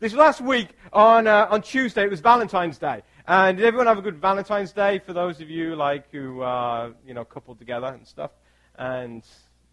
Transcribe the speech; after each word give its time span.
this 0.00 0.14
last 0.14 0.40
week 0.40 0.68
on, 0.92 1.26
uh, 1.26 1.48
on 1.50 1.62
Tuesday, 1.62 2.04
it 2.04 2.10
was 2.10 2.20
Valentine's 2.20 2.78
Day. 2.78 3.02
And 3.26 3.56
did 3.56 3.66
everyone 3.66 3.86
have 3.86 3.98
a 3.98 4.02
good 4.02 4.20
Valentine's 4.20 4.72
Day 4.72 4.98
for 4.98 5.12
those 5.12 5.40
of 5.40 5.48
you 5.48 5.76
like 5.76 6.10
who, 6.10 6.42
uh, 6.42 6.90
you 7.06 7.14
know, 7.14 7.24
coupled 7.24 7.58
together 7.58 7.86
and 7.86 8.06
stuff? 8.06 8.30
And 8.76 9.22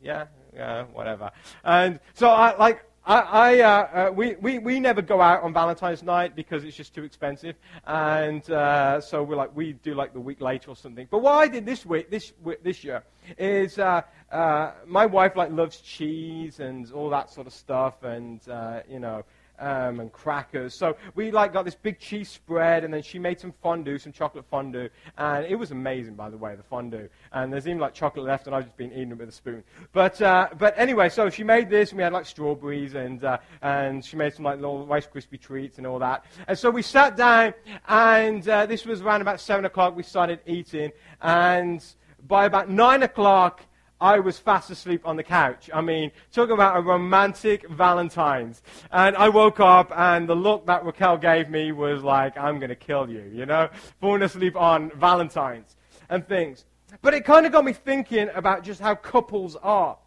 yeah, 0.02 0.26
yeah, 0.54 0.84
whatever. 0.86 1.32
And 1.64 2.00
so 2.14 2.30
I, 2.30 2.56
like, 2.58 2.84
I, 3.06 3.20
I, 3.20 3.60
uh, 3.62 3.70
uh, 3.70 4.12
we, 4.12 4.36
we, 4.36 4.60
we 4.60 4.80
never 4.80 5.02
go 5.02 5.20
out 5.20 5.42
on 5.42 5.54
Valentine's 5.54 6.04
night 6.04 6.36
because 6.36 6.64
it's 6.64 6.78
just 6.78 6.94
too 6.94 7.04
expensive. 7.04 7.56
And 7.88 8.48
uh, 8.52 9.02
so 9.02 9.24
we're 9.24 9.36
like, 9.36 9.56
we 9.56 9.74
do 9.74 9.96
like 9.96 10.14
the 10.14 10.20
week 10.20 10.42
later 10.42 10.70
or 10.70 10.76
something. 10.76 11.08
But 11.10 11.20
what 11.20 11.34
I 11.34 11.48
did 11.48 11.66
this 11.66 11.86
week, 11.86 12.12
this, 12.12 12.34
this 12.62 12.84
year, 12.84 13.04
is 13.38 13.80
uh, 13.80 14.02
uh, 14.32 14.74
my 14.86 15.06
wife 15.06 15.36
like 15.36 15.52
loves 15.52 15.82
cheese 15.82 16.60
and 16.60 16.92
all 16.92 17.10
that 17.10 17.32
sort 17.32 17.48
of 17.48 17.54
stuff. 17.54 18.04
And, 18.04 18.48
uh, 18.48 18.82
you 18.88 19.00
know, 19.00 19.24
um, 19.60 20.00
and 20.00 20.12
crackers. 20.12 20.74
So 20.74 20.96
we 21.16 21.32
like 21.32 21.54
got 21.54 21.66
this 21.66 21.76
big 21.76 22.00
cheese 22.00 22.30
spread, 22.30 22.84
and 22.84 22.94
then 22.94 23.02
she 23.02 23.20
made 23.20 23.40
some 23.40 23.54
fondue, 23.62 23.98
some 23.98 24.12
chocolate 24.12 24.46
fondue, 24.50 24.90
and 25.18 25.46
it 25.46 25.56
was 25.56 25.72
amazing, 25.72 26.16
by 26.16 26.30
the 26.30 26.38
way, 26.38 26.56
the 26.56 26.64
fondue. 26.64 27.10
And 27.32 27.52
there's 27.52 27.68
even 27.68 27.80
like 27.80 27.94
chocolate 27.94 28.26
left, 28.26 28.48
and 28.48 28.56
I've 28.56 28.66
just 28.66 28.78
been 28.78 28.92
eating 28.92 29.12
it 29.12 29.18
with 29.18 29.30
a 29.30 29.34
spoon. 29.34 29.64
But 29.92 30.22
uh, 30.22 30.50
but 30.58 30.74
anyway, 30.78 31.10
so 31.10 31.30
she 31.30 31.44
made 31.44 31.70
this, 31.70 31.90
and 31.90 31.98
we 31.98 32.04
had 32.04 32.14
like 32.14 32.26
strawberries, 32.26 32.96
and 32.96 33.24
uh, 33.24 33.38
and 33.62 34.04
she 34.04 34.16
made 34.16 34.34
some 34.34 34.46
like 34.46 34.56
little 34.56 34.86
Rice 34.86 35.08
Krispie 35.08 35.40
treats 35.40 35.78
and 35.78 35.86
all 35.86 36.00
that. 36.00 36.26
And 36.48 36.58
so 36.58 36.70
we 36.70 36.82
sat 36.82 37.16
down, 37.16 37.54
and 37.88 38.48
uh, 38.48 38.66
this 38.66 38.86
was 38.86 39.02
around 39.02 39.22
about 39.22 39.40
seven 39.40 39.66
o'clock. 39.66 39.96
We 39.96 40.04
started 40.04 40.40
eating, 40.46 40.92
and 41.22 41.84
by 42.28 42.46
about 42.46 42.70
nine 42.70 43.04
o'clock 43.04 43.66
I 44.02 44.20
was 44.20 44.40
fast 44.40 44.70
asleep 44.70 45.02
on 45.06 45.18
the 45.18 45.24
couch. 45.24 45.70
I 45.74 45.82
mean, 45.82 46.12
talking 46.32 46.54
about 46.54 46.78
a 46.78 46.82
romantic 46.82 47.68
Valentine's. 47.70 48.62
And 48.92 49.16
I 49.18 49.30
woke 49.30 49.60
up, 49.60 49.92
and 49.96 50.28
the 50.28 50.36
look 50.36 50.66
that 50.68 50.86
Raquel 50.86 51.18
gave 51.18 51.50
me 51.50 51.72
was 51.72 52.02
like, 52.02 52.38
I'm 52.38 52.60
going 52.60 52.70
to 52.70 52.76
kill 52.76 53.10
you, 53.10 53.30
you 53.34 53.46
know? 53.46 53.70
Falling 54.00 54.22
asleep 54.22 54.56
on 54.56 54.92
Valentine's 54.92 55.76
and 56.10 56.26
things. 56.28 56.66
But 57.02 57.14
it 57.14 57.26
kind 57.26 57.46
of 57.46 57.52
got 57.52 57.66
me 57.66 57.74
thinking 57.74 58.30
about 58.34 58.64
just 58.64 58.80
how 58.80 58.96
couples 58.96 59.56
are. 59.58 59.98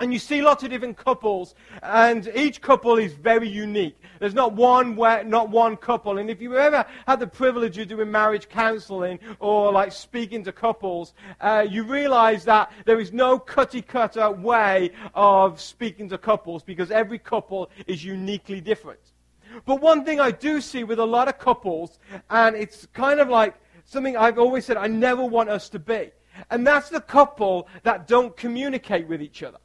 And 0.00 0.12
you 0.12 0.20
see 0.20 0.42
lots 0.42 0.62
of 0.62 0.70
different 0.70 0.96
couples, 0.96 1.56
and 1.82 2.30
each 2.36 2.60
couple 2.60 2.98
is 2.98 3.14
very 3.14 3.48
unique. 3.48 4.00
There's 4.20 4.34
not 4.34 4.52
one 4.52 4.94
where, 4.94 5.24
not 5.24 5.50
one 5.50 5.76
couple. 5.76 6.18
And 6.18 6.30
if 6.30 6.40
you 6.40 6.56
ever 6.56 6.86
had 7.04 7.18
the 7.18 7.26
privilege 7.26 7.78
of 7.78 7.88
doing 7.88 8.08
marriage 8.08 8.48
counseling 8.48 9.18
or 9.40 9.72
like 9.72 9.90
speaking 9.90 10.44
to 10.44 10.52
couples, 10.52 11.14
uh, 11.40 11.66
you 11.68 11.82
realize 11.82 12.44
that 12.44 12.70
there 12.84 13.00
is 13.00 13.12
no 13.12 13.40
cutty 13.40 13.82
cutter 13.82 14.30
way 14.30 14.92
of 15.14 15.60
speaking 15.60 16.08
to 16.10 16.18
couples 16.18 16.62
because 16.62 16.92
every 16.92 17.18
couple 17.18 17.68
is 17.88 18.04
uniquely 18.04 18.60
different. 18.60 19.00
But 19.64 19.80
one 19.80 20.04
thing 20.04 20.20
I 20.20 20.30
do 20.30 20.60
see 20.60 20.84
with 20.84 21.00
a 21.00 21.04
lot 21.04 21.26
of 21.26 21.38
couples, 21.38 21.98
and 22.30 22.54
it's 22.54 22.86
kind 22.92 23.18
of 23.18 23.28
like 23.28 23.56
something 23.84 24.16
I've 24.16 24.38
always 24.38 24.64
said 24.64 24.76
I 24.76 24.86
never 24.86 25.24
want 25.24 25.48
us 25.48 25.68
to 25.70 25.80
be, 25.80 26.12
and 26.50 26.64
that's 26.64 26.88
the 26.88 27.00
couple 27.00 27.66
that 27.82 28.06
don't 28.06 28.36
communicate 28.36 29.08
with 29.08 29.20
each 29.20 29.42
other. 29.42 29.58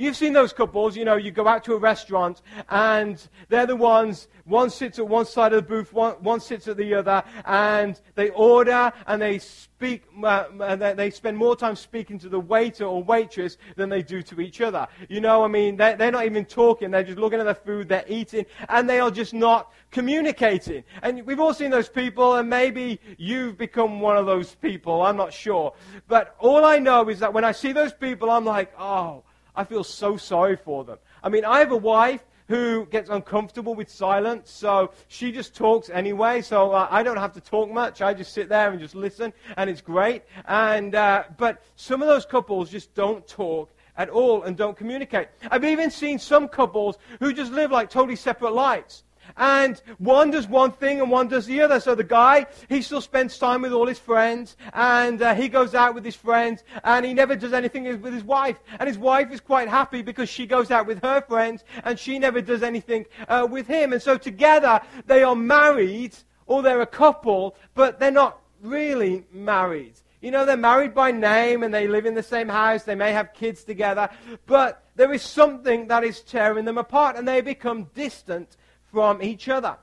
You've 0.00 0.16
seen 0.16 0.32
those 0.32 0.52
couples, 0.52 0.96
you 0.96 1.04
know, 1.04 1.16
you 1.16 1.32
go 1.32 1.48
out 1.48 1.64
to 1.64 1.74
a 1.74 1.76
restaurant 1.76 2.40
and 2.68 3.20
they're 3.48 3.66
the 3.66 3.74
ones, 3.74 4.28
one 4.44 4.70
sits 4.70 5.00
at 5.00 5.08
one 5.08 5.26
side 5.26 5.52
of 5.52 5.64
the 5.64 5.68
booth, 5.68 5.92
one, 5.92 6.14
one 6.22 6.38
sits 6.38 6.68
at 6.68 6.76
the 6.76 6.94
other, 6.94 7.24
and 7.44 8.00
they 8.14 8.30
order 8.30 8.92
and 9.08 9.20
they 9.20 9.40
speak, 9.40 10.04
uh, 10.22 10.76
they 10.94 11.10
spend 11.10 11.36
more 11.36 11.56
time 11.56 11.74
speaking 11.74 12.16
to 12.20 12.28
the 12.28 12.38
waiter 12.38 12.84
or 12.84 13.02
waitress 13.02 13.56
than 13.74 13.88
they 13.88 14.00
do 14.00 14.22
to 14.22 14.40
each 14.40 14.60
other. 14.60 14.86
You 15.08 15.20
know, 15.20 15.42
I 15.42 15.48
mean, 15.48 15.76
they're, 15.76 15.96
they're 15.96 16.12
not 16.12 16.26
even 16.26 16.44
talking, 16.44 16.92
they're 16.92 17.02
just 17.02 17.18
looking 17.18 17.40
at 17.40 17.44
their 17.44 17.54
food, 17.56 17.88
they're 17.88 18.04
eating, 18.06 18.46
and 18.68 18.88
they 18.88 19.00
are 19.00 19.10
just 19.10 19.34
not 19.34 19.72
communicating. 19.90 20.84
And 21.02 21.26
we've 21.26 21.40
all 21.40 21.54
seen 21.54 21.72
those 21.72 21.88
people, 21.88 22.36
and 22.36 22.48
maybe 22.48 23.00
you've 23.16 23.58
become 23.58 23.98
one 23.98 24.16
of 24.16 24.26
those 24.26 24.54
people, 24.54 25.02
I'm 25.02 25.16
not 25.16 25.32
sure. 25.32 25.72
But 26.06 26.36
all 26.38 26.64
I 26.64 26.78
know 26.78 27.08
is 27.08 27.18
that 27.18 27.34
when 27.34 27.44
I 27.44 27.50
see 27.50 27.72
those 27.72 27.92
people, 27.92 28.30
I'm 28.30 28.44
like, 28.44 28.72
oh, 28.78 29.24
I 29.58 29.64
feel 29.64 29.82
so 29.82 30.16
sorry 30.16 30.54
for 30.54 30.84
them. 30.84 30.98
I 31.20 31.28
mean, 31.28 31.44
I 31.44 31.58
have 31.58 31.72
a 31.72 31.76
wife 31.76 32.24
who 32.46 32.86
gets 32.86 33.10
uncomfortable 33.10 33.74
with 33.74 33.90
silence, 33.90 34.52
so 34.52 34.92
she 35.08 35.32
just 35.32 35.52
talks 35.52 35.90
anyway. 35.90 36.42
So 36.42 36.70
uh, 36.70 36.86
I 36.88 37.02
don't 37.02 37.16
have 37.16 37.32
to 37.32 37.40
talk 37.40 37.68
much. 37.68 38.00
I 38.00 38.14
just 38.14 38.32
sit 38.32 38.48
there 38.48 38.70
and 38.70 38.78
just 38.78 38.94
listen, 38.94 39.32
and 39.56 39.68
it's 39.68 39.80
great. 39.80 40.22
And 40.46 40.94
uh, 40.94 41.24
but 41.36 41.60
some 41.74 42.02
of 42.02 42.06
those 42.06 42.24
couples 42.24 42.70
just 42.70 42.94
don't 42.94 43.26
talk 43.26 43.74
at 43.96 44.08
all 44.08 44.44
and 44.44 44.56
don't 44.56 44.76
communicate. 44.76 45.26
I've 45.50 45.64
even 45.64 45.90
seen 45.90 46.20
some 46.20 46.46
couples 46.46 46.96
who 47.18 47.32
just 47.32 47.50
live 47.50 47.72
like 47.72 47.90
totally 47.90 48.14
separate 48.14 48.52
lives. 48.52 49.02
And 49.36 49.80
one 49.98 50.30
does 50.30 50.48
one 50.48 50.72
thing 50.72 51.00
and 51.00 51.10
one 51.10 51.28
does 51.28 51.46
the 51.46 51.60
other. 51.60 51.80
So 51.80 51.94
the 51.94 52.04
guy, 52.04 52.46
he 52.68 52.82
still 52.82 53.00
spends 53.00 53.38
time 53.38 53.62
with 53.62 53.72
all 53.72 53.86
his 53.86 53.98
friends, 53.98 54.56
and 54.72 55.20
uh, 55.20 55.34
he 55.34 55.48
goes 55.48 55.74
out 55.74 55.94
with 55.94 56.04
his 56.04 56.16
friends, 56.16 56.64
and 56.84 57.04
he 57.04 57.14
never 57.14 57.36
does 57.36 57.52
anything 57.52 57.84
with 58.00 58.12
his 58.12 58.24
wife. 58.24 58.58
And 58.78 58.88
his 58.88 58.98
wife 58.98 59.30
is 59.32 59.40
quite 59.40 59.68
happy 59.68 60.02
because 60.02 60.28
she 60.28 60.46
goes 60.46 60.70
out 60.70 60.86
with 60.86 61.02
her 61.02 61.20
friends, 61.22 61.64
and 61.84 61.98
she 61.98 62.18
never 62.18 62.40
does 62.40 62.62
anything 62.62 63.06
uh, 63.28 63.46
with 63.50 63.66
him. 63.66 63.92
And 63.92 64.02
so 64.02 64.16
together, 64.16 64.80
they 65.06 65.22
are 65.22 65.36
married, 65.36 66.16
or 66.46 66.62
they're 66.62 66.80
a 66.80 66.86
couple, 66.86 67.56
but 67.74 68.00
they're 68.00 68.10
not 68.10 68.40
really 68.62 69.24
married. 69.32 69.94
You 70.20 70.32
know, 70.32 70.44
they're 70.44 70.56
married 70.56 70.94
by 70.94 71.12
name 71.12 71.62
and 71.62 71.72
they 71.72 71.86
live 71.86 72.04
in 72.04 72.14
the 72.14 72.24
same 72.24 72.48
house. 72.48 72.82
They 72.82 72.96
may 72.96 73.12
have 73.12 73.32
kids 73.34 73.62
together. 73.62 74.08
But 74.46 74.82
there 74.96 75.12
is 75.12 75.22
something 75.22 75.86
that 75.88 76.02
is 76.02 76.22
tearing 76.22 76.64
them 76.64 76.76
apart 76.76 77.16
and 77.16 77.26
they 77.26 77.40
become 77.40 77.84
distant 77.94 78.56
from 78.98 79.22
each 79.22 79.48
other. 79.48 79.76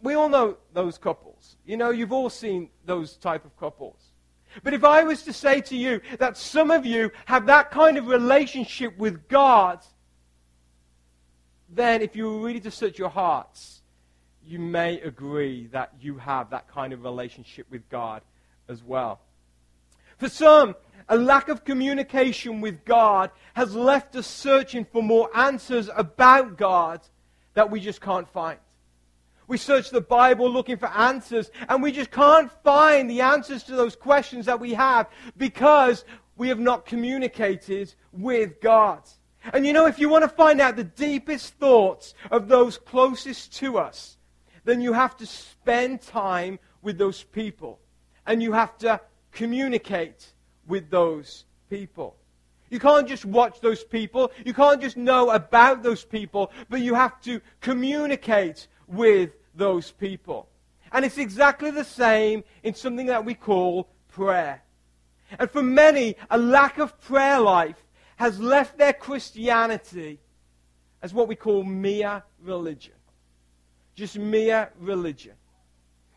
We 0.00 0.14
all 0.14 0.30
know 0.30 0.56
those 0.72 0.96
couples. 0.96 1.56
You 1.66 1.76
know, 1.76 1.90
you've 1.90 2.12
all 2.12 2.30
seen 2.30 2.70
those 2.86 3.18
type 3.18 3.44
of 3.44 3.54
couples. 3.58 4.00
But 4.62 4.72
if 4.72 4.84
I 4.84 5.02
was 5.02 5.22
to 5.24 5.34
say 5.34 5.60
to 5.60 5.76
you 5.76 6.00
that 6.18 6.38
some 6.38 6.70
of 6.70 6.86
you 6.86 7.10
have 7.26 7.44
that 7.44 7.70
kind 7.70 7.98
of 7.98 8.06
relationship 8.06 8.96
with 8.96 9.28
God, 9.28 9.80
then 11.68 12.00
if 12.00 12.16
you 12.16 12.24
were 12.24 12.46
really 12.46 12.60
to 12.60 12.70
search 12.70 12.98
your 12.98 13.10
hearts, 13.10 13.82
you 14.46 14.58
may 14.58 14.98
agree 15.02 15.66
that 15.66 15.92
you 16.00 16.16
have 16.16 16.48
that 16.48 16.66
kind 16.68 16.94
of 16.94 17.04
relationship 17.04 17.66
with 17.70 17.86
God 17.90 18.22
as 18.66 18.82
well. 18.82 19.20
For 20.16 20.30
some, 20.30 20.74
a 21.06 21.18
lack 21.18 21.50
of 21.50 21.66
communication 21.66 22.62
with 22.62 22.82
God 22.86 23.30
has 23.52 23.74
left 23.74 24.16
us 24.16 24.26
searching 24.26 24.86
for 24.86 25.02
more 25.02 25.28
answers 25.36 25.90
about 25.94 26.56
God 26.56 27.02
that 27.54 27.70
we 27.70 27.80
just 27.80 28.00
can't 28.00 28.28
find. 28.28 28.58
We 29.46 29.58
search 29.58 29.90
the 29.90 30.00
Bible 30.00 30.50
looking 30.50 30.76
for 30.76 30.88
answers, 30.88 31.50
and 31.68 31.82
we 31.82 31.92
just 31.92 32.10
can't 32.10 32.50
find 32.62 33.10
the 33.10 33.20
answers 33.20 33.62
to 33.64 33.72
those 33.76 33.94
questions 33.94 34.46
that 34.46 34.58
we 34.58 34.74
have 34.74 35.08
because 35.36 36.04
we 36.36 36.48
have 36.48 36.58
not 36.58 36.86
communicated 36.86 37.94
with 38.12 38.60
God. 38.60 39.02
And 39.52 39.66
you 39.66 39.72
know, 39.72 39.86
if 39.86 39.98
you 39.98 40.08
want 40.08 40.22
to 40.22 40.28
find 40.28 40.60
out 40.60 40.76
the 40.76 40.84
deepest 40.84 41.54
thoughts 41.54 42.14
of 42.30 42.48
those 42.48 42.78
closest 42.78 43.54
to 43.56 43.78
us, 43.78 44.16
then 44.64 44.80
you 44.80 44.94
have 44.94 45.16
to 45.18 45.26
spend 45.26 46.00
time 46.00 46.58
with 46.80 46.96
those 46.96 47.22
people. 47.22 47.80
And 48.26 48.42
you 48.42 48.52
have 48.52 48.78
to 48.78 49.00
communicate 49.32 50.32
with 50.66 50.90
those 50.90 51.44
people. 51.68 52.16
You 52.74 52.80
can't 52.80 53.06
just 53.06 53.24
watch 53.24 53.60
those 53.60 53.84
people. 53.84 54.32
You 54.44 54.52
can't 54.52 54.80
just 54.80 54.96
know 54.96 55.30
about 55.30 55.84
those 55.84 56.04
people, 56.04 56.50
but 56.68 56.80
you 56.80 56.94
have 56.94 57.20
to 57.20 57.40
communicate 57.60 58.66
with 58.88 59.30
those 59.54 59.92
people. 59.92 60.48
And 60.90 61.04
it's 61.04 61.16
exactly 61.16 61.70
the 61.70 61.84
same 61.84 62.42
in 62.64 62.74
something 62.74 63.06
that 63.06 63.24
we 63.24 63.34
call 63.34 63.90
prayer. 64.08 64.64
And 65.38 65.48
for 65.48 65.62
many, 65.62 66.16
a 66.28 66.36
lack 66.36 66.78
of 66.78 67.00
prayer 67.00 67.38
life 67.38 67.76
has 68.16 68.40
left 68.40 68.76
their 68.76 68.92
Christianity 68.92 70.18
as 71.00 71.14
what 71.14 71.28
we 71.28 71.36
call 71.36 71.62
mere 71.62 72.24
religion. 72.42 72.94
Just 73.94 74.18
mere 74.18 74.72
religion. 74.80 75.34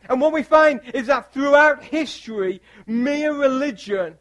And 0.10 0.20
what 0.20 0.34
we 0.34 0.42
find 0.42 0.82
is 0.96 1.06
that 1.06 1.32
throughout 1.32 1.84
history, 1.84 2.64
mere 2.88 3.36
religion 3.36 4.16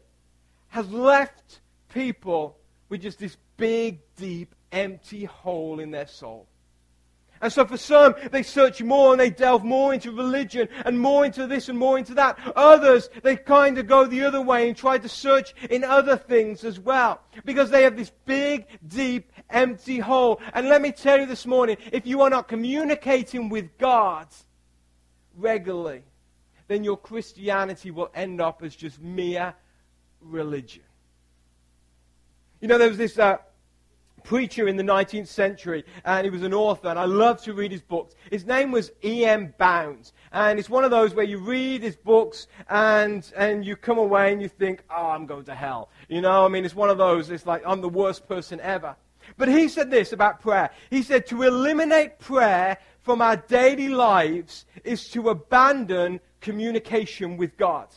has 0.67 0.87
left 0.91 1.61
people 1.97 2.55
with 2.89 3.01
just 3.01 3.17
this 3.17 3.35
big, 3.57 3.99
deep, 4.15 4.53
empty 4.71 5.25
hole 5.25 5.79
in 5.79 5.89
their 5.89 6.05
soul. 6.05 6.47
And 7.41 7.51
so 7.51 7.65
for 7.65 7.77
some, 7.77 8.15
they 8.31 8.43
search 8.43 8.81
more 8.81 9.11
and 9.11 9.19
they 9.19 9.29
delve 9.31 9.63
more 9.63 9.93
into 9.93 10.11
religion 10.11 10.69
and 10.85 10.99
more 10.99 11.25
into 11.25 11.47
this 11.47 11.69
and 11.69 11.77
more 11.77 11.97
into 11.97 12.13
that. 12.15 12.37
Others, 12.55 13.09
they 13.23 13.35
kind 13.35 13.77
of 13.77 13.87
go 13.87 14.05
the 14.05 14.23
other 14.23 14.41
way 14.41 14.67
and 14.67 14.77
try 14.77 14.97
to 14.99 15.09
search 15.09 15.53
in 15.69 15.83
other 15.83 16.17
things 16.17 16.63
as 16.63 16.79
well. 16.79 17.19
Because 17.45 17.69
they 17.71 17.83
have 17.83 17.97
this 17.97 18.11
big, 18.25 18.65
deep, 18.87 19.31
empty 19.49 19.99
hole. 19.99 20.39
And 20.53 20.69
let 20.69 20.81
me 20.81 20.91
tell 20.91 21.19
you 21.19 21.25
this 21.25 21.45
morning, 21.45 21.77
if 21.91 22.05
you 22.05 22.21
are 22.21 22.29
not 22.29 22.47
communicating 22.47 23.49
with 23.49 23.75
God 23.77 24.27
regularly, 25.35 26.03
then 26.67 26.83
your 26.83 26.97
Christianity 26.97 27.91
will 27.91 28.09
end 28.13 28.39
up 28.41 28.61
as 28.63 28.75
just 28.75 28.99
mere 28.99 29.53
religion. 30.21 30.83
You 32.67 32.73
know, 32.73 32.79
there 32.79 32.89
was 32.89 32.97
this, 32.97 33.17
uh, 33.17 33.37
preacher 34.25 34.67
in 34.67 34.75
the 34.75 34.83
19th 34.83 35.27
century, 35.27 35.85
and 36.03 36.25
he 36.25 36.29
was 36.29 36.43
an 36.43 36.53
author, 36.53 36.89
and 36.89 36.99
I 36.99 37.05
love 37.05 37.41
to 37.43 37.53
read 37.53 37.71
his 37.71 37.81
books. 37.81 38.13
His 38.29 38.45
name 38.45 38.71
was 38.71 38.91
E.M. 39.05 39.53
Bounds, 39.57 40.11
and 40.33 40.59
it's 40.59 40.69
one 40.69 40.83
of 40.83 40.91
those 40.91 41.15
where 41.15 41.23
you 41.23 41.37
read 41.37 41.81
his 41.81 41.95
books, 41.95 42.47
and, 42.69 43.31
and 43.37 43.63
you 43.63 43.77
come 43.77 43.97
away 43.97 44.33
and 44.33 44.41
you 44.41 44.49
think, 44.49 44.83
oh, 44.89 45.11
I'm 45.11 45.25
going 45.25 45.45
to 45.45 45.55
hell. 45.55 45.87
You 46.09 46.19
know, 46.19 46.43
I 46.43 46.49
mean, 46.49 46.65
it's 46.65 46.75
one 46.75 46.89
of 46.89 46.97
those, 46.97 47.29
it's 47.29 47.45
like, 47.45 47.63
I'm 47.65 47.79
the 47.79 47.87
worst 47.87 48.27
person 48.27 48.59
ever. 48.59 48.97
But 49.37 49.47
he 49.47 49.69
said 49.69 49.89
this 49.89 50.11
about 50.11 50.41
prayer. 50.41 50.69
He 50.89 51.03
said, 51.03 51.25
to 51.27 51.43
eliminate 51.43 52.19
prayer 52.19 52.79
from 53.01 53.21
our 53.21 53.37
daily 53.37 53.87
lives 53.87 54.65
is 54.83 55.07
to 55.11 55.29
abandon 55.29 56.19
communication 56.41 57.37
with 57.37 57.55
God. 57.55 57.87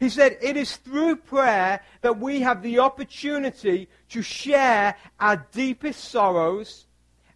He 0.00 0.08
said, 0.08 0.38
It 0.42 0.56
is 0.56 0.76
through 0.76 1.16
prayer 1.16 1.80
that 2.02 2.18
we 2.18 2.40
have 2.40 2.62
the 2.62 2.78
opportunity 2.80 3.88
to 4.10 4.22
share 4.22 4.96
our 5.20 5.46
deepest 5.52 6.04
sorrows, 6.04 6.86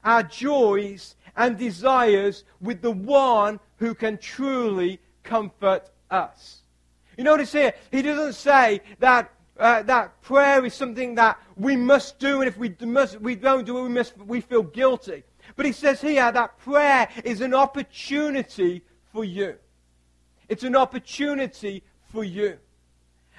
our 0.05 0.23
joys, 0.23 1.17
and 1.37 1.57
desires 1.57 2.45
with 2.61 2.83
the 2.83 2.91
one 2.91 3.61
who 3.77 3.95
can 3.95 4.19
truly 4.19 5.01
comfort 5.23 5.91
us. 6.11 6.63
You 7.17 7.25
notice 7.25 7.53
here, 7.53 7.75
he 7.91 8.03
doesn't 8.03 8.35
say 8.35 8.81
that, 8.99 9.33
uh, 9.59 9.83
that 9.83 10.21
prayer 10.23 10.65
is 10.65 10.75
something 10.75 11.15
that 11.17 11.39
we 11.57 11.77
must 11.77 12.19
do, 12.19 12.41
and 12.41 12.49
if 12.49 12.57
we, 12.57 12.75
must, 12.81 13.21
we 13.21 13.35
don't 13.35 13.65
do 13.65 13.79
it, 13.79 13.83
we, 13.83 13.89
must, 13.89 14.17
we 14.19 14.41
feel 14.41 14.63
guilty. 14.63 15.25
But 15.57 15.67
he 15.67 15.73
says 15.73 16.01
here 16.01 16.31
that 16.31 16.59
prayer 16.59 17.09
is 17.25 17.41
an 17.41 17.55
opportunity 17.55 18.83
for 19.13 19.25
you. 19.25 19.57
It's 20.49 20.65
an 20.65 20.77
opportunity 20.77 21.83
for 22.09 22.25
you. 22.25 22.59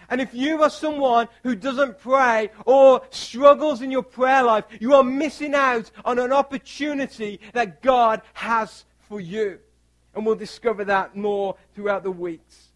And 0.10 0.20
if 0.20 0.34
you 0.34 0.64
are 0.64 0.70
someone 0.70 1.28
who 1.44 1.56
doesn't 1.56 2.00
pray 2.00 2.50
or 2.66 3.02
struggles 3.12 3.82
in 3.82 3.92
your 3.92 4.04
prayer 4.04 4.44
life, 4.44 4.66
you 4.80 4.96
are 4.96 5.04
missing 5.04 5.54
out 5.54 5.92
on 6.04 6.18
an 6.18 6.34
opportunity 6.34 7.40
that 7.54 7.82
God 7.82 8.22
has 8.34 8.86
for 9.08 9.20
you. 9.20 9.60
And 10.16 10.26
we'll 10.26 10.36
discover 10.36 10.84
that 10.86 11.16
more 11.16 11.56
throughout 11.76 12.04
the 12.04 12.12
weeks. 12.12 12.70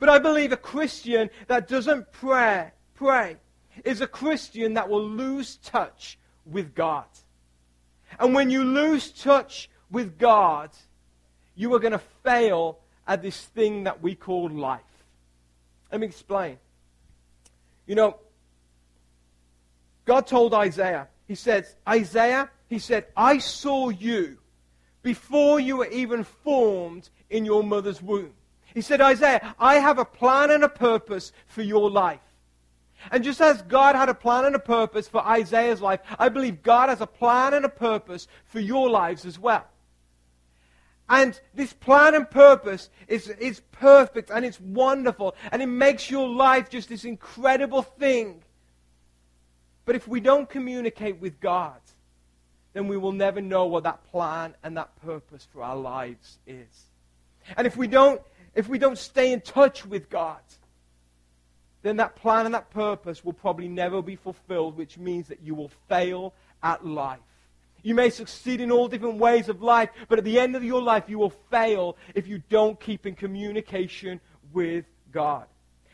But 0.00 0.08
I 0.08 0.18
believe 0.18 0.50
a 0.50 0.56
Christian 0.56 1.30
that 1.46 1.68
doesn't 1.68 2.10
pray, 2.10 2.72
pray 2.94 3.36
is 3.84 4.00
a 4.00 4.06
Christian 4.06 4.74
that 4.74 4.88
will 4.88 5.06
lose 5.06 5.56
touch 5.56 6.18
with 6.44 6.74
God. 6.74 7.06
And 8.18 8.34
when 8.34 8.50
you 8.50 8.64
lose 8.64 9.10
touch 9.10 9.68
with 9.90 10.18
God, 10.18 10.70
you 11.54 11.72
are 11.74 11.78
going 11.78 11.92
to 11.92 12.02
fail 12.24 12.78
at 13.06 13.22
this 13.22 13.40
thing 13.40 13.84
that 13.84 14.02
we 14.02 14.14
call 14.14 14.48
life. 14.48 14.80
Let 15.90 16.00
me 16.00 16.06
explain. 16.06 16.58
You 17.86 17.94
know, 17.94 18.16
God 20.04 20.26
told 20.26 20.54
Isaiah, 20.54 21.08
He 21.26 21.34
said, 21.34 21.66
Isaiah, 21.88 22.50
He 22.68 22.78
said, 22.78 23.06
I 23.16 23.38
saw 23.38 23.90
you 23.90 24.38
before 25.02 25.60
you 25.60 25.78
were 25.78 25.88
even 25.88 26.24
formed 26.24 27.10
in 27.30 27.44
your 27.44 27.62
mother's 27.62 28.02
womb. 28.02 28.32
He 28.74 28.80
said, 28.80 29.00
Isaiah, 29.00 29.54
I 29.58 29.76
have 29.76 29.98
a 29.98 30.04
plan 30.04 30.50
and 30.50 30.64
a 30.64 30.68
purpose 30.68 31.32
for 31.46 31.62
your 31.62 31.90
life. 31.90 32.20
And 33.10 33.22
just 33.22 33.40
as 33.40 33.62
God 33.62 33.96
had 33.96 34.08
a 34.08 34.14
plan 34.14 34.46
and 34.46 34.54
a 34.54 34.60
purpose 34.60 35.06
for 35.06 35.24
Isaiah's 35.24 35.80
life, 35.80 36.00
I 36.18 36.28
believe 36.28 36.62
God 36.62 36.88
has 36.88 37.00
a 37.00 37.06
plan 37.06 37.54
and 37.54 37.64
a 37.64 37.68
purpose 37.68 38.26
for 38.46 38.60
your 38.60 38.88
lives 38.88 39.26
as 39.26 39.38
well. 39.38 39.66
And 41.08 41.38
this 41.52 41.72
plan 41.72 42.14
and 42.14 42.30
purpose 42.30 42.88
is, 43.08 43.28
is 43.28 43.60
perfect 43.72 44.30
and 44.30 44.44
it's 44.44 44.60
wonderful 44.60 45.34
and 45.52 45.62
it 45.62 45.66
makes 45.66 46.10
your 46.10 46.28
life 46.28 46.70
just 46.70 46.88
this 46.88 47.04
incredible 47.04 47.82
thing. 47.82 48.42
But 49.84 49.96
if 49.96 50.08
we 50.08 50.20
don't 50.20 50.48
communicate 50.48 51.20
with 51.20 51.40
God, 51.40 51.78
then 52.72 52.88
we 52.88 52.96
will 52.96 53.12
never 53.12 53.40
know 53.40 53.66
what 53.66 53.84
that 53.84 54.02
plan 54.10 54.54
and 54.62 54.76
that 54.76 54.96
purpose 55.02 55.46
for 55.52 55.62
our 55.62 55.76
lives 55.76 56.38
is. 56.46 56.86
And 57.56 57.66
if 57.66 57.76
we 57.76 57.86
don't, 57.86 58.20
if 58.54 58.68
we 58.68 58.78
don't 58.78 58.98
stay 58.98 59.32
in 59.32 59.42
touch 59.42 59.84
with 59.84 60.08
God, 60.08 60.40
then 61.82 61.98
that 61.98 62.16
plan 62.16 62.46
and 62.46 62.54
that 62.54 62.70
purpose 62.70 63.22
will 63.22 63.34
probably 63.34 63.68
never 63.68 64.00
be 64.00 64.16
fulfilled, 64.16 64.76
which 64.76 64.96
means 64.96 65.28
that 65.28 65.42
you 65.42 65.54
will 65.54 65.70
fail 65.88 66.32
at 66.62 66.84
life. 66.84 67.18
You 67.84 67.94
may 67.94 68.08
succeed 68.08 68.62
in 68.62 68.72
all 68.72 68.88
different 68.88 69.18
ways 69.18 69.50
of 69.50 69.62
life, 69.62 69.90
but 70.08 70.18
at 70.18 70.24
the 70.24 70.40
end 70.40 70.56
of 70.56 70.64
your 70.64 70.82
life, 70.82 71.04
you 71.06 71.18
will 71.18 71.34
fail 71.50 71.96
if 72.14 72.26
you 72.26 72.42
don't 72.48 72.80
keep 72.80 73.06
in 73.06 73.14
communication 73.14 74.20
with 74.54 74.86
God. 75.12 75.46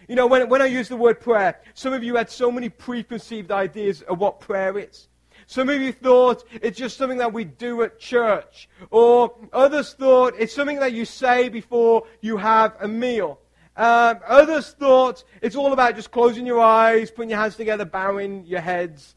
You 0.08 0.14
know, 0.14 0.28
when, 0.28 0.48
when 0.48 0.62
I 0.62 0.66
use 0.66 0.88
the 0.88 0.96
word 0.96 1.20
prayer, 1.20 1.60
some 1.74 1.92
of 1.92 2.04
you 2.04 2.14
had 2.14 2.30
so 2.30 2.50
many 2.50 2.68
preconceived 2.68 3.50
ideas 3.50 4.02
of 4.02 4.20
what 4.20 4.38
prayer 4.38 4.78
is. 4.78 5.08
Some 5.46 5.68
of 5.68 5.80
you 5.80 5.92
thought 5.92 6.44
it's 6.62 6.78
just 6.78 6.96
something 6.96 7.18
that 7.18 7.32
we 7.32 7.42
do 7.42 7.82
at 7.82 7.98
church. 7.98 8.68
Or 8.92 9.34
others 9.52 9.92
thought 9.92 10.34
it's 10.38 10.54
something 10.54 10.78
that 10.78 10.92
you 10.92 11.04
say 11.04 11.48
before 11.48 12.04
you 12.20 12.36
have 12.36 12.76
a 12.80 12.86
meal. 12.86 13.40
Um, 13.76 14.20
others 14.28 14.76
thought 14.78 15.24
it's 15.42 15.56
all 15.56 15.72
about 15.72 15.96
just 15.96 16.12
closing 16.12 16.46
your 16.46 16.60
eyes, 16.60 17.10
putting 17.10 17.30
your 17.30 17.40
hands 17.40 17.56
together, 17.56 17.84
bowing 17.84 18.46
your 18.46 18.60
heads, 18.60 19.16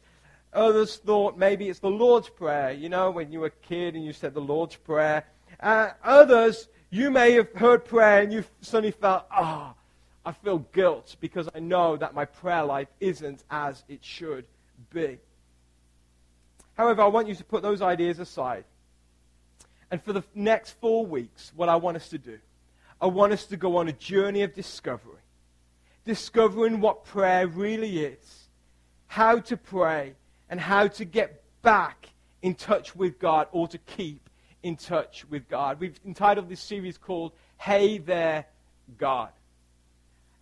Others 0.54 0.98
thought 0.98 1.36
maybe 1.36 1.68
it's 1.68 1.80
the 1.80 1.90
Lord's 1.90 2.28
Prayer, 2.28 2.72
you 2.72 2.88
know, 2.88 3.10
when 3.10 3.32
you 3.32 3.40
were 3.40 3.48
a 3.48 3.68
kid 3.68 3.96
and 3.96 4.04
you 4.04 4.12
said 4.12 4.34
the 4.34 4.40
Lord's 4.40 4.76
Prayer. 4.76 5.24
Uh, 5.58 5.90
others, 6.02 6.68
you 6.90 7.10
may 7.10 7.32
have 7.32 7.52
heard 7.52 7.84
prayer 7.84 8.22
and 8.22 8.32
you 8.32 8.44
suddenly 8.60 8.92
felt, 8.92 9.24
ah, 9.32 9.74
oh, 9.74 9.80
I 10.24 10.32
feel 10.32 10.58
guilt 10.72 11.16
because 11.20 11.48
I 11.54 11.58
know 11.58 11.96
that 11.96 12.14
my 12.14 12.24
prayer 12.24 12.62
life 12.62 12.88
isn't 13.00 13.42
as 13.50 13.82
it 13.88 14.04
should 14.04 14.44
be. 14.92 15.18
However, 16.74 17.02
I 17.02 17.06
want 17.06 17.28
you 17.28 17.34
to 17.34 17.44
put 17.44 17.62
those 17.62 17.82
ideas 17.82 18.20
aside. 18.20 18.64
And 19.90 20.02
for 20.02 20.12
the 20.12 20.24
next 20.34 20.72
four 20.80 21.04
weeks, 21.04 21.52
what 21.54 21.68
I 21.68 21.76
want 21.76 21.96
us 21.96 22.08
to 22.10 22.18
do, 22.18 22.38
I 23.00 23.06
want 23.06 23.32
us 23.32 23.44
to 23.46 23.56
go 23.56 23.76
on 23.76 23.88
a 23.88 23.92
journey 23.92 24.42
of 24.42 24.54
discovery. 24.54 25.20
Discovering 26.04 26.80
what 26.80 27.04
prayer 27.04 27.46
really 27.46 28.04
is, 28.04 28.44
how 29.06 29.38
to 29.40 29.56
pray, 29.56 30.14
and 30.48 30.60
how 30.60 30.88
to 30.88 31.04
get 31.04 31.42
back 31.62 32.08
in 32.42 32.54
touch 32.54 32.94
with 32.94 33.18
God 33.18 33.48
or 33.52 33.68
to 33.68 33.78
keep 33.78 34.28
in 34.62 34.76
touch 34.76 35.24
with 35.30 35.48
God. 35.48 35.80
We've 35.80 35.98
entitled 36.06 36.48
this 36.48 36.60
series 36.60 36.98
called 36.98 37.32
Hey 37.58 37.98
There, 37.98 38.46
God. 38.98 39.30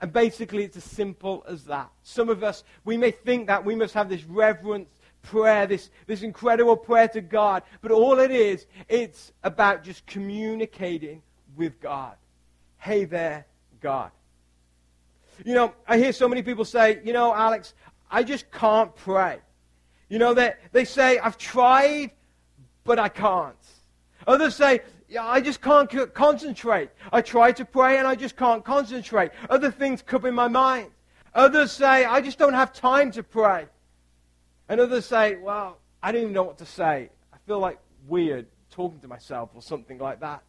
And 0.00 0.12
basically, 0.12 0.64
it's 0.64 0.76
as 0.76 0.84
simple 0.84 1.44
as 1.46 1.64
that. 1.64 1.90
Some 2.02 2.28
of 2.28 2.43
us, 2.43 2.64
we 2.84 2.96
may 2.96 3.12
think 3.12 3.46
that 3.46 3.64
we 3.64 3.76
must 3.76 3.94
have 3.94 4.08
this 4.08 4.25
reverence 4.25 4.88
prayer, 5.22 5.66
this, 5.66 5.90
this 6.06 6.22
incredible 6.22 6.76
prayer 6.76 7.08
to 7.08 7.20
God, 7.20 7.62
but 7.81 7.93
all 7.93 8.19
it 8.19 8.31
is, 8.31 8.66
it's 8.88 9.32
about 9.44 9.84
just 9.84 10.04
communicating 10.06 11.23
with 11.56 11.80
God. 11.80 12.16
Hey 12.78 13.04
there, 13.04 13.47
God. 13.80 14.11
You 15.44 15.54
know, 15.54 15.73
I 15.87 15.99
hear 15.99 16.12
so 16.12 16.28
many 16.28 16.42
people 16.42 16.64
say, 16.64 17.00
you 17.04 17.12
know, 17.12 17.35
Alex, 17.35 17.75
I 18.11 18.23
just 18.23 18.50
can't 18.50 18.94
pray. 18.94 19.38
You 20.12 20.19
know, 20.19 20.35
they, 20.35 20.52
they 20.73 20.85
say, 20.85 21.19
I've 21.19 21.38
tried, 21.38 22.11
but 22.85 22.99
I 22.99 23.09
can't. 23.09 23.57
Others 24.26 24.57
say, 24.57 24.81
yeah, 25.09 25.25
I 25.25 25.40
just 25.40 25.62
can't 25.62 25.90
concentrate. 26.12 26.90
I 27.11 27.23
try 27.23 27.50
to 27.52 27.64
pray 27.64 27.97
and 27.97 28.07
I 28.07 28.14
just 28.14 28.37
can't 28.37 28.62
concentrate. 28.62 29.31
Other 29.49 29.71
things 29.71 30.02
come 30.02 30.26
in 30.26 30.35
my 30.35 30.49
mind. 30.49 30.90
Others 31.35 31.73
say, 31.73 32.04
I 32.04 32.21
just 32.21 32.38
don't 32.38 32.52
have 32.52 32.75
time 32.75 33.11
to 33.12 33.23
pray. 33.23 33.64
And 34.69 34.83
others 34.83 35.07
say, 35.07 35.37
well, 35.37 35.78
I 36.02 36.12
don't 36.12 36.21
even 36.21 36.35
know 36.35 36.42
what 36.42 36.59
to 36.59 36.66
say. 36.66 37.09
I 37.33 37.38
feel 37.47 37.61
like 37.61 37.78
weird 38.07 38.45
talking 38.71 39.00
to 39.00 39.09
myself 39.09 39.49
or 39.54 39.62
something 39.62 39.97
like 39.97 40.21
that. 40.21 40.42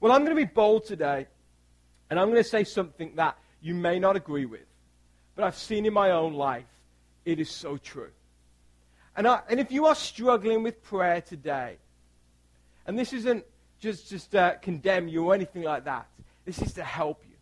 Well, 0.00 0.12
I'm 0.12 0.24
going 0.24 0.36
to 0.36 0.40
be 0.40 0.48
bold 0.48 0.84
today, 0.84 1.26
and 2.10 2.20
I'm 2.20 2.30
going 2.30 2.40
to 2.40 2.48
say 2.48 2.62
something 2.62 3.16
that 3.16 3.36
you 3.60 3.74
may 3.74 3.98
not 3.98 4.14
agree 4.14 4.46
with, 4.46 4.66
but 5.34 5.42
I've 5.42 5.58
seen 5.58 5.84
in 5.84 5.92
my 5.92 6.12
own 6.12 6.32
life. 6.32 6.66
It 7.24 7.40
is 7.40 7.50
so 7.50 7.76
true. 7.76 8.10
And, 9.16 9.26
I, 9.26 9.40
and 9.48 9.58
if 9.58 9.72
you 9.72 9.86
are 9.86 9.94
struggling 9.94 10.62
with 10.62 10.82
prayer 10.82 11.22
today, 11.22 11.78
and 12.86 12.98
this 12.98 13.12
isn't 13.12 13.44
just, 13.80 14.10
just 14.10 14.34
uh, 14.34 14.54
condemn 14.56 15.08
you 15.08 15.24
or 15.24 15.34
anything 15.34 15.62
like 15.62 15.84
that, 15.84 16.06
this 16.44 16.60
is 16.60 16.74
to 16.74 16.84
help 16.84 17.22
you. 17.26 17.34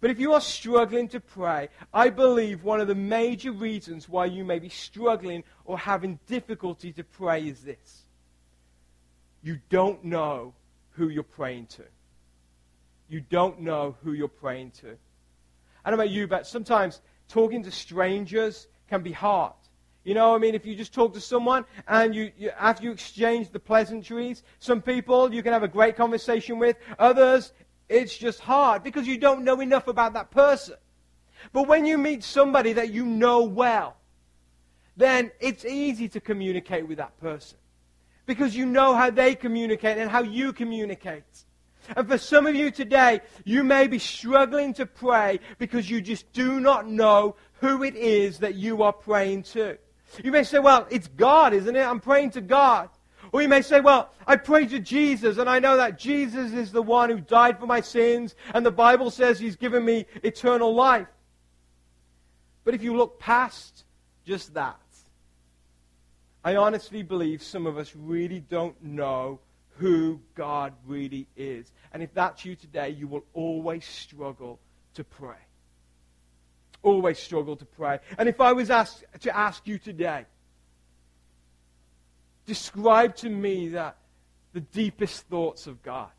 But 0.00 0.10
if 0.10 0.18
you 0.18 0.34
are 0.34 0.40
struggling 0.40 1.08
to 1.08 1.20
pray, 1.20 1.68
I 1.94 2.10
believe 2.10 2.64
one 2.64 2.80
of 2.80 2.88
the 2.88 2.94
major 2.94 3.52
reasons 3.52 4.08
why 4.08 4.26
you 4.26 4.44
may 4.44 4.58
be 4.58 4.68
struggling 4.68 5.42
or 5.64 5.78
having 5.78 6.18
difficulty 6.26 6.92
to 6.92 7.04
pray 7.04 7.46
is 7.46 7.62
this. 7.62 8.02
You 9.42 9.60
don't 9.70 10.04
know 10.04 10.54
who 10.92 11.08
you're 11.08 11.22
praying 11.22 11.66
to. 11.66 11.84
You 13.08 13.20
don't 13.20 13.60
know 13.60 13.96
who 14.02 14.12
you're 14.12 14.28
praying 14.28 14.72
to. 14.82 14.96
I 15.84 15.90
don't 15.90 15.98
know 15.98 16.04
about 16.04 16.12
you, 16.12 16.26
but 16.26 16.46
sometimes 16.46 17.00
talking 17.28 17.62
to 17.62 17.70
strangers 17.70 18.66
can 18.88 19.02
be 19.02 19.12
hard. 19.12 19.54
You 20.06 20.14
know, 20.14 20.34
I 20.34 20.38
mean, 20.38 20.54
if 20.54 20.64
you 20.64 20.74
just 20.74 20.94
talk 20.94 21.12
to 21.14 21.20
someone 21.20 21.66
and 21.86 22.14
you, 22.14 22.30
you, 22.38 22.50
after 22.58 22.84
you 22.84 22.92
exchange 22.92 23.50
the 23.50 23.58
pleasantries, 23.58 24.44
some 24.60 24.80
people 24.80 25.34
you 25.34 25.42
can 25.42 25.52
have 25.52 25.64
a 25.64 25.68
great 25.68 25.96
conversation 25.96 26.58
with, 26.58 26.76
others 26.98 27.52
it's 27.88 28.16
just 28.16 28.40
hard 28.40 28.82
because 28.82 29.06
you 29.06 29.18
don't 29.18 29.44
know 29.44 29.60
enough 29.60 29.88
about 29.88 30.14
that 30.14 30.30
person. 30.30 30.74
But 31.52 31.68
when 31.68 31.86
you 31.86 31.98
meet 31.98 32.24
somebody 32.24 32.72
that 32.74 32.92
you 32.92 33.04
know 33.04 33.42
well, 33.42 33.96
then 34.96 35.30
it's 35.40 35.64
easy 35.64 36.08
to 36.08 36.20
communicate 36.20 36.88
with 36.88 36.98
that 36.98 37.18
person 37.20 37.58
because 38.24 38.56
you 38.56 38.66
know 38.66 38.94
how 38.94 39.10
they 39.10 39.34
communicate 39.34 39.98
and 39.98 40.10
how 40.10 40.22
you 40.22 40.52
communicate. 40.52 41.44
And 41.96 42.08
for 42.08 42.18
some 42.18 42.48
of 42.48 42.56
you 42.56 42.72
today, 42.72 43.20
you 43.44 43.62
may 43.62 43.86
be 43.86 44.00
struggling 44.00 44.74
to 44.74 44.86
pray 44.86 45.38
because 45.58 45.88
you 45.88 46.00
just 46.00 46.32
do 46.32 46.58
not 46.58 46.88
know 46.88 47.36
who 47.60 47.84
it 47.84 47.94
is 47.94 48.38
that 48.38 48.56
you 48.56 48.82
are 48.82 48.92
praying 48.92 49.44
to. 49.44 49.78
You 50.22 50.30
may 50.32 50.44
say, 50.44 50.58
well, 50.58 50.86
it's 50.90 51.08
God, 51.08 51.52
isn't 51.52 51.76
it? 51.76 51.86
I'm 51.86 52.00
praying 52.00 52.30
to 52.32 52.40
God. 52.40 52.88
Or 53.32 53.42
you 53.42 53.48
may 53.48 53.62
say, 53.62 53.80
well, 53.80 54.10
I 54.26 54.36
pray 54.36 54.66
to 54.66 54.78
Jesus, 54.78 55.38
and 55.38 55.50
I 55.50 55.58
know 55.58 55.76
that 55.76 55.98
Jesus 55.98 56.52
is 56.52 56.72
the 56.72 56.82
one 56.82 57.10
who 57.10 57.20
died 57.20 57.58
for 57.58 57.66
my 57.66 57.80
sins, 57.80 58.34
and 58.54 58.64
the 58.64 58.70
Bible 58.70 59.10
says 59.10 59.38
he's 59.38 59.56
given 59.56 59.84
me 59.84 60.06
eternal 60.22 60.74
life. 60.74 61.08
But 62.64 62.74
if 62.74 62.82
you 62.82 62.96
look 62.96 63.18
past 63.18 63.84
just 64.24 64.54
that, 64.54 64.80
I 66.44 66.56
honestly 66.56 67.02
believe 67.02 67.42
some 67.42 67.66
of 67.66 67.76
us 67.76 67.92
really 67.96 68.40
don't 68.40 68.80
know 68.82 69.40
who 69.78 70.20
God 70.34 70.72
really 70.86 71.26
is. 71.36 71.72
And 71.92 72.02
if 72.02 72.14
that's 72.14 72.44
you 72.44 72.54
today, 72.54 72.90
you 72.90 73.08
will 73.08 73.24
always 73.34 73.84
struggle 73.84 74.60
to 74.94 75.04
pray. 75.04 75.36
Always 76.86 77.18
struggle 77.18 77.56
to 77.56 77.64
pray. 77.64 77.98
And 78.16 78.28
if 78.28 78.40
I 78.40 78.52
was 78.52 78.70
asked 78.70 79.04
to 79.22 79.36
ask 79.36 79.66
you 79.66 79.76
today, 79.76 80.24
describe 82.46 83.16
to 83.16 83.28
me 83.28 83.70
that 83.70 83.96
the 84.52 84.60
deepest 84.60 85.26
thoughts 85.26 85.66
of 85.66 85.82
God. 85.82 86.12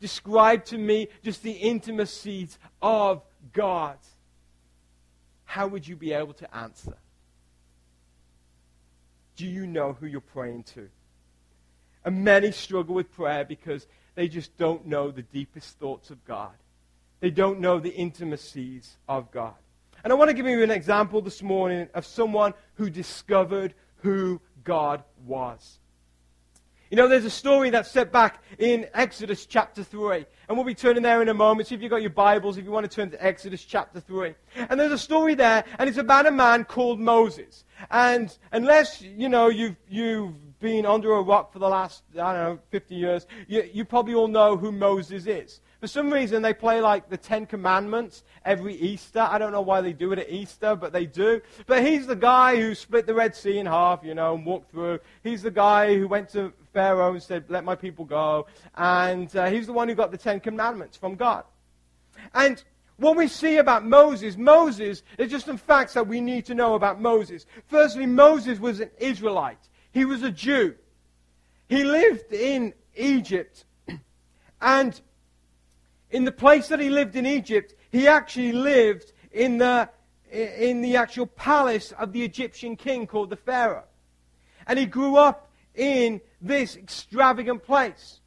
Describe 0.00 0.64
to 0.66 0.76
me 0.76 1.06
just 1.22 1.44
the 1.44 1.52
intimacies 1.52 2.58
of 2.82 3.22
God. 3.52 3.96
How 5.44 5.68
would 5.68 5.86
you 5.86 5.94
be 5.94 6.12
able 6.12 6.34
to 6.34 6.52
answer? 6.52 6.96
Do 9.36 9.46
you 9.46 9.68
know 9.68 9.92
who 9.92 10.06
you're 10.06 10.20
praying 10.20 10.64
to? 10.74 10.88
And 12.04 12.24
many 12.24 12.50
struggle 12.50 12.96
with 12.96 13.12
prayer 13.12 13.44
because 13.44 13.86
they 14.16 14.26
just 14.26 14.56
don't 14.56 14.84
know 14.84 15.12
the 15.12 15.22
deepest 15.22 15.78
thoughts 15.78 16.10
of 16.10 16.24
God. 16.24 16.56
They 17.20 17.30
don't 17.30 17.60
know 17.60 17.78
the 17.78 17.94
intimacies 17.94 18.96
of 19.08 19.30
God. 19.30 19.54
And 20.04 20.12
I 20.12 20.16
want 20.16 20.28
to 20.28 20.34
give 20.34 20.46
you 20.46 20.62
an 20.62 20.70
example 20.70 21.20
this 21.20 21.42
morning 21.42 21.88
of 21.94 22.06
someone 22.06 22.54
who 22.74 22.88
discovered 22.90 23.74
who 23.96 24.40
God 24.64 25.02
was. 25.26 25.78
You 26.90 26.96
know, 26.96 27.06
there's 27.06 27.26
a 27.26 27.30
story 27.30 27.68
that's 27.68 27.90
set 27.90 28.10
back 28.10 28.42
in 28.58 28.86
Exodus 28.94 29.44
chapter 29.44 29.84
3. 29.84 30.24
And 30.48 30.56
we'll 30.56 30.64
be 30.64 30.74
turning 30.74 31.02
there 31.02 31.20
in 31.20 31.28
a 31.28 31.34
moment. 31.34 31.68
See 31.68 31.74
if 31.74 31.82
you've 31.82 31.90
got 31.90 32.00
your 32.00 32.10
Bibles, 32.10 32.56
if 32.56 32.64
you 32.64 32.70
want 32.70 32.90
to 32.90 32.94
turn 32.94 33.10
to 33.10 33.22
Exodus 33.22 33.62
chapter 33.62 34.00
3. 34.00 34.34
And 34.70 34.80
there's 34.80 34.92
a 34.92 34.98
story 34.98 35.34
there, 35.34 35.64
and 35.78 35.88
it's 35.88 35.98
about 35.98 36.26
a 36.26 36.30
man 36.30 36.64
called 36.64 36.98
Moses. 36.98 37.64
And 37.90 38.36
unless, 38.52 39.02
you 39.02 39.28
know, 39.28 39.48
you've, 39.48 39.76
you've 39.86 40.58
been 40.60 40.86
under 40.86 41.12
a 41.12 41.22
rock 41.22 41.52
for 41.52 41.58
the 41.58 41.68
last, 41.68 42.04
I 42.14 42.32
don't 42.32 42.34
know, 42.34 42.58
50 42.70 42.94
years, 42.94 43.26
you, 43.46 43.68
you 43.70 43.84
probably 43.84 44.14
all 44.14 44.28
know 44.28 44.56
who 44.56 44.72
Moses 44.72 45.26
is. 45.26 45.60
For 45.80 45.86
some 45.86 46.12
reason, 46.12 46.42
they 46.42 46.54
play 46.54 46.80
like 46.80 47.08
the 47.08 47.16
Ten 47.16 47.46
Commandments 47.46 48.24
every 48.44 48.74
Easter. 48.74 49.20
I 49.20 49.38
don't 49.38 49.52
know 49.52 49.60
why 49.60 49.80
they 49.80 49.92
do 49.92 50.12
it 50.12 50.18
at 50.18 50.28
Easter, 50.28 50.74
but 50.74 50.92
they 50.92 51.06
do. 51.06 51.40
But 51.66 51.86
he's 51.86 52.06
the 52.06 52.16
guy 52.16 52.56
who 52.56 52.74
split 52.74 53.06
the 53.06 53.14
Red 53.14 53.36
Sea 53.36 53.58
in 53.58 53.66
half, 53.66 54.02
you 54.02 54.14
know, 54.14 54.34
and 54.34 54.44
walked 54.44 54.72
through. 54.72 54.98
He's 55.22 55.42
the 55.42 55.52
guy 55.52 55.96
who 55.96 56.08
went 56.08 56.30
to 56.30 56.52
Pharaoh 56.72 57.12
and 57.12 57.22
said, 57.22 57.44
Let 57.48 57.64
my 57.64 57.76
people 57.76 58.04
go. 58.04 58.46
And 58.74 59.34
uh, 59.36 59.46
he's 59.46 59.66
the 59.66 59.72
one 59.72 59.88
who 59.88 59.94
got 59.94 60.10
the 60.10 60.18
Ten 60.18 60.40
Commandments 60.40 60.96
from 60.96 61.14
God. 61.14 61.44
And 62.34 62.62
what 62.96 63.16
we 63.16 63.28
see 63.28 63.58
about 63.58 63.86
Moses, 63.86 64.36
Moses, 64.36 65.04
there's 65.16 65.30
just 65.30 65.46
some 65.46 65.58
facts 65.58 65.94
that 65.94 66.08
we 66.08 66.20
need 66.20 66.46
to 66.46 66.54
know 66.56 66.74
about 66.74 67.00
Moses. 67.00 67.46
Firstly, 67.68 68.06
Moses 68.06 68.58
was 68.58 68.80
an 68.80 68.90
Israelite, 68.98 69.68
he 69.92 70.04
was 70.04 70.24
a 70.24 70.30
Jew. 70.30 70.74
He 71.68 71.84
lived 71.84 72.32
in 72.32 72.74
Egypt. 72.96 73.64
And 74.60 75.00
in 76.10 76.24
the 76.24 76.32
place 76.32 76.68
that 76.68 76.80
he 76.80 76.90
lived 76.90 77.16
in 77.16 77.26
Egypt, 77.26 77.74
he 77.90 78.08
actually 78.08 78.52
lived 78.52 79.12
in 79.32 79.58
the, 79.58 79.88
in 80.30 80.80
the 80.80 80.96
actual 80.96 81.26
palace 81.26 81.92
of 81.92 82.12
the 82.12 82.22
Egyptian 82.22 82.76
king 82.76 83.06
called 83.06 83.30
the 83.30 83.36
Pharaoh. 83.36 83.84
And 84.66 84.78
he 84.78 84.86
grew 84.86 85.16
up 85.16 85.50
in 85.74 86.20
this 86.40 86.76
extravagant 86.76 87.62
place. 87.62 88.20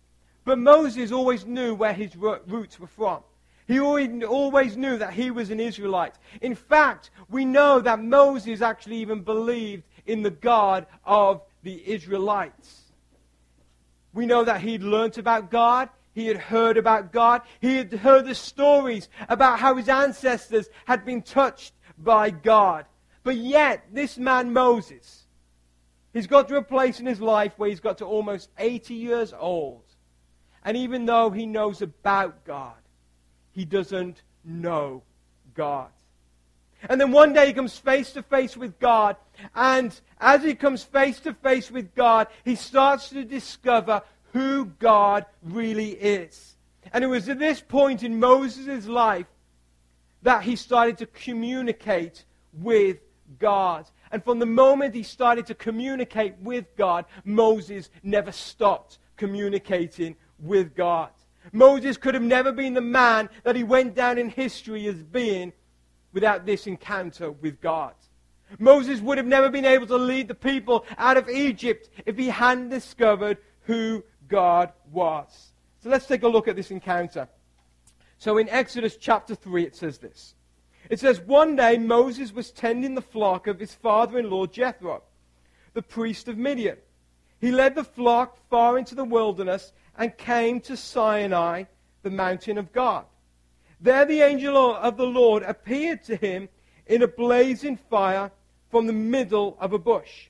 But 0.43 0.57
Moses 0.57 1.11
always 1.11 1.45
knew 1.45 1.75
where 1.75 1.93
his 1.93 2.15
roots 2.15 2.79
were 2.79 2.87
from. 2.87 3.21
He 3.67 3.79
always 3.79 4.75
knew 4.75 4.97
that 4.97 5.13
he 5.13 5.31
was 5.31 5.49
an 5.49 5.59
Israelite. 5.59 6.15
In 6.41 6.55
fact, 6.55 7.11
we 7.29 7.45
know 7.45 7.79
that 7.79 8.03
Moses 8.03 8.61
actually 8.61 8.97
even 8.97 9.21
believed 9.21 9.83
in 10.05 10.23
the 10.23 10.31
God 10.31 10.87
of 11.05 11.41
the 11.63 11.81
Israelites. 11.89 12.81
We 14.13 14.25
know 14.25 14.43
that 14.43 14.61
he'd 14.61 14.83
learnt 14.83 15.17
about 15.17 15.51
God. 15.51 15.89
He 16.13 16.27
had 16.27 16.37
heard 16.37 16.77
about 16.77 17.11
God. 17.11 17.41
He 17.59 17.77
had 17.77 17.93
heard 17.93 18.25
the 18.25 18.35
stories 18.35 19.09
about 19.29 19.59
how 19.59 19.75
his 19.75 19.89
ancestors 19.89 20.69
had 20.85 21.05
been 21.05 21.21
touched 21.21 21.73
by 21.97 22.29
God. 22.29 22.85
But 23.23 23.37
yet, 23.37 23.85
this 23.93 24.17
man 24.17 24.51
Moses, 24.51 25.23
he's 26.13 26.27
got 26.27 26.47
to 26.49 26.57
a 26.57 26.63
place 26.63 26.99
in 26.99 27.05
his 27.05 27.21
life 27.21 27.53
where 27.57 27.69
he's 27.69 27.79
got 27.79 27.99
to 27.99 28.05
almost 28.05 28.49
80 28.57 28.93
years 28.93 29.33
old. 29.37 29.83
And 30.63 30.75
even 30.77 31.05
though 31.05 31.29
he 31.29 31.45
knows 31.45 31.81
about 31.81 32.45
God, 32.45 32.75
he 33.51 33.65
doesn't 33.65 34.21
know 34.43 35.03
God. 35.53 35.89
And 36.89 36.99
then 36.99 37.11
one 37.11 37.33
day 37.33 37.47
he 37.47 37.53
comes 37.53 37.77
face 37.77 38.11
to 38.13 38.23
face 38.23 38.57
with 38.57 38.79
God. 38.79 39.15
And 39.55 39.99
as 40.19 40.43
he 40.43 40.55
comes 40.55 40.83
face 40.83 41.19
to 41.21 41.33
face 41.33 41.69
with 41.69 41.93
God, 41.93 42.27
he 42.43 42.55
starts 42.55 43.09
to 43.09 43.23
discover 43.23 44.01
who 44.33 44.65
God 44.65 45.25
really 45.43 45.91
is. 45.91 46.55
And 46.93 47.03
it 47.03 47.07
was 47.07 47.29
at 47.29 47.39
this 47.39 47.61
point 47.61 48.03
in 48.03 48.19
Moses' 48.19 48.87
life 48.87 49.27
that 50.23 50.43
he 50.43 50.55
started 50.55 50.97
to 50.99 51.05
communicate 51.05 52.25
with 52.53 52.97
God. 53.39 53.85
And 54.11 54.23
from 54.23 54.39
the 54.39 54.45
moment 54.45 54.95
he 54.95 55.03
started 55.03 55.45
to 55.47 55.55
communicate 55.55 56.35
with 56.39 56.65
God, 56.75 57.05
Moses 57.23 57.89
never 58.03 58.31
stopped 58.31 58.99
communicating 59.17 60.15
with 60.39 60.75
God. 60.75 61.09
Moses 61.53 61.97
could 61.97 62.13
have 62.13 62.23
never 62.23 62.51
been 62.51 62.73
the 62.73 62.81
man 62.81 63.29
that 63.43 63.55
he 63.55 63.63
went 63.63 63.95
down 63.95 64.17
in 64.17 64.29
history 64.29 64.87
as 64.87 65.01
being 65.03 65.53
without 66.13 66.45
this 66.45 66.67
encounter 66.67 67.31
with 67.31 67.61
God. 67.61 67.93
Moses 68.59 68.99
would 68.99 69.17
have 69.17 69.27
never 69.27 69.49
been 69.49 69.65
able 69.65 69.87
to 69.87 69.97
lead 69.97 70.27
the 70.27 70.35
people 70.35 70.85
out 70.97 71.17
of 71.17 71.29
Egypt 71.29 71.89
if 72.05 72.17
he 72.17 72.27
hadn't 72.27 72.69
discovered 72.69 73.37
who 73.61 74.03
God 74.31 74.71
was. 74.91 75.51
So 75.83 75.89
let's 75.89 76.07
take 76.07 76.23
a 76.23 76.27
look 76.27 76.47
at 76.47 76.55
this 76.55 76.71
encounter. 76.71 77.27
So 78.17 78.37
in 78.37 78.49
Exodus 78.49 78.97
chapter 78.97 79.35
3, 79.35 79.65
it 79.65 79.75
says 79.75 79.99
this. 79.99 80.35
It 80.89 80.99
says, 80.99 81.19
One 81.19 81.55
day 81.55 81.77
Moses 81.77 82.31
was 82.33 82.51
tending 82.51 82.95
the 82.95 83.01
flock 83.01 83.47
of 83.47 83.59
his 83.59 83.73
father 83.73 84.17
in 84.17 84.29
law 84.29 84.45
Jethro, 84.45 85.03
the 85.73 85.81
priest 85.81 86.27
of 86.27 86.37
Midian. 86.37 86.77
He 87.39 87.51
led 87.51 87.75
the 87.75 87.83
flock 87.83 88.37
far 88.49 88.77
into 88.77 88.95
the 88.95 89.03
wilderness 89.03 89.73
and 89.97 90.17
came 90.17 90.61
to 90.61 90.77
Sinai, 90.77 91.63
the 92.03 92.09
mountain 92.09 92.57
of 92.57 92.71
God. 92.71 93.05
There 93.79 94.05
the 94.05 94.21
angel 94.21 94.75
of 94.75 94.95
the 94.95 95.07
Lord 95.07 95.43
appeared 95.43 96.03
to 96.05 96.15
him 96.15 96.47
in 96.87 97.01
a 97.01 97.07
blazing 97.07 97.77
fire 97.89 98.31
from 98.69 98.87
the 98.87 98.93
middle 98.93 99.57
of 99.59 99.73
a 99.73 99.79
bush. 99.79 100.29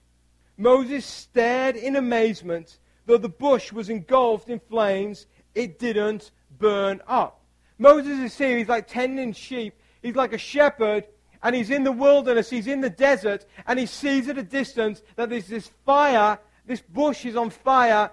Moses 0.58 1.05
stared 1.05 1.75
in 1.75 1.96
amazement 1.96 2.77
though 3.05 3.17
the 3.17 3.29
bush 3.29 3.72
was 3.72 3.89
engulfed 3.89 4.50
in 4.50 4.60
flames, 4.60 5.27
it 5.55 5.79
didn't 5.79 6.31
burn 6.60 7.01
up. 7.08 7.41
Moses 7.77 8.20
is 8.20 8.38
here, 8.38 8.58
he's 8.58 8.70
like 8.70 8.88
tending 8.88 9.34
sheep. 9.34 9.74
He's 10.01 10.15
like 10.15 10.34
a 10.34 10.38
shepherd, 10.38 11.05
and 11.43 11.55
he's 11.55 11.70
in 11.70 11.84
the 11.84 11.91
wilderness, 11.91 12.50
he's 12.50 12.67
in 12.67 12.81
the 12.81 12.89
desert, 12.89 13.46
and 13.67 13.79
he 13.79 13.86
sees 13.86 14.27
at 14.29 14.38
a 14.38 14.43
distance 14.43 15.01
that 15.15 15.29
there's 15.29 15.48
this 15.48 15.70
fire, 15.86 16.39
this 16.65 16.81
bush 16.81 17.25
is 17.25 17.36
on 17.36 17.50
fire, 17.50 18.12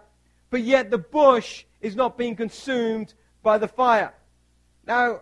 but 0.51 0.63
yet 0.63 0.91
the 0.91 0.99
bush 0.99 1.65
is 1.81 1.97
not 1.97 2.19
being 2.19 2.37
consumed 2.37 3.15
by 3.43 3.59
the 3.59 3.69
fire. 3.69 4.13
Now, 4.87 5.21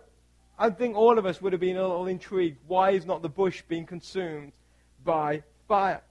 I 0.57 0.69
think 0.69 0.95
all 0.95 1.19
of 1.19 1.25
us 1.25 1.41
would 1.41 1.53
have 1.53 1.59
been 1.59 1.77
a 1.77 1.81
little 1.81 2.07
intrigued. 2.07 2.57
Why 2.67 2.91
is 2.91 3.05
not 3.05 3.21
the 3.21 3.29
bush 3.29 3.61
being 3.67 3.85
consumed 3.85 4.53
by 5.03 5.43
fire? 5.67 6.01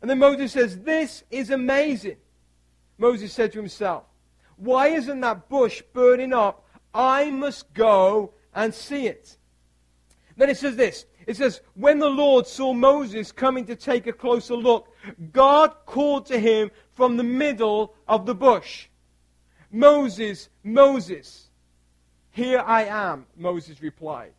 And 0.00 0.08
then 0.08 0.18
Moses 0.18 0.52
says, 0.52 0.78
This 0.80 1.24
is 1.30 1.50
amazing. 1.50 2.16
Moses 2.98 3.32
said 3.32 3.52
to 3.52 3.58
himself, 3.58 4.04
Why 4.56 4.88
isn't 4.88 5.20
that 5.20 5.48
bush 5.48 5.82
burning 5.92 6.32
up? 6.32 6.64
I 6.92 7.30
must 7.30 7.72
go 7.74 8.32
and 8.54 8.72
see 8.72 9.06
it. 9.06 9.36
Then 10.36 10.50
it 10.50 10.58
says 10.58 10.76
this 10.76 11.06
it 11.26 11.36
says, 11.36 11.60
When 11.74 11.98
the 11.98 12.08
Lord 12.08 12.46
saw 12.46 12.72
Moses 12.72 13.32
coming 13.32 13.64
to 13.66 13.76
take 13.76 14.06
a 14.06 14.12
closer 14.12 14.54
look, 14.54 14.94
God 15.32 15.74
called 15.86 16.26
to 16.26 16.38
him 16.38 16.70
from 16.92 17.16
the 17.16 17.24
middle 17.24 17.94
of 18.06 18.26
the 18.26 18.34
bush 18.34 18.88
Moses, 19.70 20.48
Moses. 20.62 21.48
Here 22.30 22.60
I 22.60 22.84
am, 22.84 23.26
Moses 23.36 23.82
replied. 23.82 24.32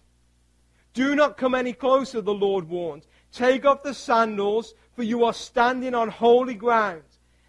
Do 0.94 1.14
not 1.14 1.38
come 1.38 1.54
any 1.54 1.74
closer, 1.74 2.22
the 2.22 2.34
Lord 2.34 2.70
warned. 2.70 3.06
Take 3.34 3.66
off 3.66 3.84
the 3.84 3.94
sandals, 3.94 4.74
for 4.94 5.04
you 5.04 5.26
are 5.26 5.34
standing 5.34 5.94
on 5.94 6.08
holy 6.08 6.54
ground. 6.54 7.04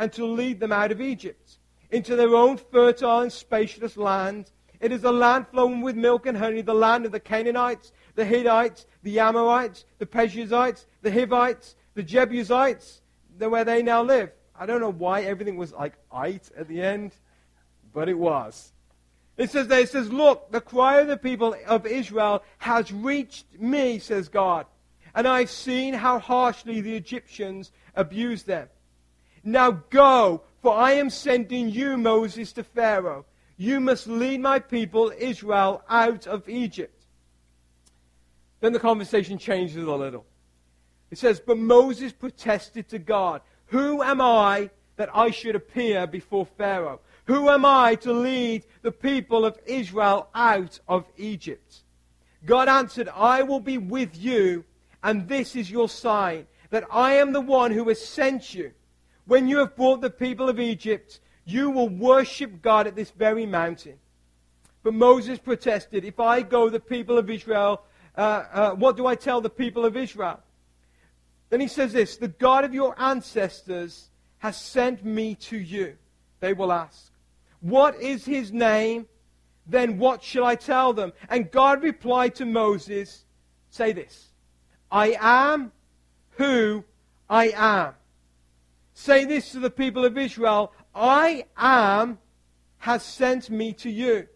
and 0.00 0.10
to 0.14 0.24
lead 0.24 0.58
them 0.58 0.72
out 0.72 0.90
of 0.90 0.98
Egypt 0.98 1.58
into 1.90 2.16
their 2.16 2.34
own 2.34 2.56
fertile 2.56 3.20
and 3.20 3.30
spacious 3.30 3.98
land. 3.98 4.50
It 4.80 4.92
is 4.92 5.04
a 5.04 5.12
land 5.12 5.48
flowing 5.48 5.82
with 5.82 5.94
milk 5.94 6.24
and 6.24 6.38
honey, 6.38 6.62
the 6.62 6.72
land 6.72 7.04
of 7.04 7.12
the 7.12 7.20
Canaanites, 7.20 7.92
the 8.14 8.24
Hittites, 8.24 8.86
the 9.02 9.20
Amorites, 9.20 9.84
the 9.98 10.06
Perizzites, 10.06 10.86
the 11.02 11.12
Hivites, 11.12 11.76
the 11.92 12.02
Jebusites, 12.02 13.02
where 13.38 13.62
they 13.62 13.82
now 13.82 14.02
live. 14.02 14.30
I 14.58 14.64
don't 14.64 14.80
know 14.80 14.90
why 14.90 15.20
everything 15.20 15.58
was 15.58 15.74
like 15.74 15.92
"ite" 16.10 16.50
at 16.56 16.66
the 16.66 16.80
end, 16.80 17.12
but 17.92 18.08
it 18.08 18.18
was. 18.18 18.72
It 19.36 19.50
says 19.50 19.68
there, 19.68 19.80
it 19.80 19.90
says, 19.90 20.10
Look, 20.10 20.50
the 20.50 20.62
cry 20.62 21.00
of 21.00 21.08
the 21.08 21.18
people 21.18 21.54
of 21.66 21.84
Israel 21.84 22.42
has 22.56 22.90
reached 22.90 23.44
me, 23.58 23.98
says 23.98 24.30
God, 24.30 24.64
and 25.14 25.28
I've 25.28 25.50
seen 25.50 25.92
how 25.92 26.18
harshly 26.18 26.80
the 26.80 26.96
Egyptians 26.96 27.70
abuse 27.94 28.44
them. 28.44 28.70
Now 29.42 29.70
go, 29.70 30.42
for 30.62 30.74
I 30.74 30.92
am 30.92 31.10
sending 31.10 31.68
you, 31.68 31.96
Moses, 31.96 32.52
to 32.54 32.64
Pharaoh. 32.64 33.24
You 33.56 33.80
must 33.80 34.06
lead 34.06 34.40
my 34.40 34.58
people, 34.58 35.12
Israel, 35.18 35.82
out 35.88 36.26
of 36.26 36.48
Egypt. 36.48 37.04
Then 38.60 38.72
the 38.72 38.78
conversation 38.78 39.38
changes 39.38 39.76
a 39.76 39.94
little. 39.94 40.26
It 41.10 41.18
says, 41.18 41.40
But 41.40 41.58
Moses 41.58 42.12
protested 42.12 42.88
to 42.88 42.98
God, 42.98 43.40
Who 43.66 44.02
am 44.02 44.20
I 44.20 44.70
that 44.96 45.14
I 45.14 45.30
should 45.30 45.56
appear 45.56 46.06
before 46.06 46.46
Pharaoh? 46.46 47.00
Who 47.24 47.48
am 47.48 47.64
I 47.64 47.94
to 47.96 48.12
lead 48.12 48.64
the 48.82 48.92
people 48.92 49.44
of 49.44 49.58
Israel 49.66 50.28
out 50.34 50.80
of 50.88 51.06
Egypt? 51.16 51.82
God 52.44 52.68
answered, 52.68 53.08
I 53.08 53.42
will 53.42 53.60
be 53.60 53.78
with 53.78 54.16
you, 54.16 54.64
and 55.02 55.28
this 55.28 55.54
is 55.54 55.70
your 55.70 55.88
sign, 55.88 56.46
that 56.70 56.84
I 56.90 57.14
am 57.14 57.32
the 57.32 57.40
one 57.40 57.72
who 57.72 57.88
has 57.88 58.04
sent 58.04 58.54
you. 58.54 58.72
When 59.30 59.46
you 59.46 59.58
have 59.58 59.76
brought 59.76 60.00
the 60.00 60.10
people 60.10 60.48
of 60.48 60.58
Egypt, 60.58 61.20
you 61.44 61.70
will 61.70 61.88
worship 61.88 62.60
God 62.62 62.88
at 62.88 62.96
this 62.96 63.12
very 63.12 63.46
mountain. 63.46 63.94
But 64.82 64.92
Moses 64.92 65.38
protested, 65.38 66.04
If 66.04 66.18
I 66.18 66.42
go, 66.42 66.68
the 66.68 66.80
people 66.80 67.16
of 67.16 67.30
Israel, 67.30 67.82
uh, 68.18 68.20
uh, 68.52 68.70
what 68.72 68.96
do 68.96 69.06
I 69.06 69.14
tell 69.14 69.40
the 69.40 69.48
people 69.48 69.84
of 69.84 69.96
Israel? 69.96 70.40
Then 71.48 71.60
he 71.60 71.68
says 71.68 71.92
this 71.92 72.16
The 72.16 72.26
God 72.26 72.64
of 72.64 72.74
your 72.74 73.00
ancestors 73.00 74.08
has 74.38 74.56
sent 74.56 75.04
me 75.04 75.36
to 75.36 75.56
you. 75.56 75.96
They 76.40 76.52
will 76.52 76.72
ask, 76.72 77.12
What 77.60 78.02
is 78.02 78.24
his 78.24 78.50
name? 78.52 79.06
Then 79.64 79.98
what 79.98 80.24
shall 80.24 80.44
I 80.44 80.56
tell 80.56 80.92
them? 80.92 81.12
And 81.28 81.52
God 81.52 81.84
replied 81.84 82.34
to 82.34 82.44
Moses, 82.46 83.24
Say 83.70 83.92
this 83.92 84.30
I 84.90 85.16
am 85.20 85.70
who 86.30 86.82
I 87.28 87.52
am. 87.54 87.94
Say 89.00 89.24
this 89.24 89.52
to 89.52 89.60
the 89.60 89.70
people 89.70 90.04
of 90.04 90.18
Israel 90.18 90.74
I 90.94 91.46
am 91.56 92.18
has 92.76 93.02
sent 93.02 93.48
me 93.48 93.72
to 93.72 93.88
you. 93.88 94.28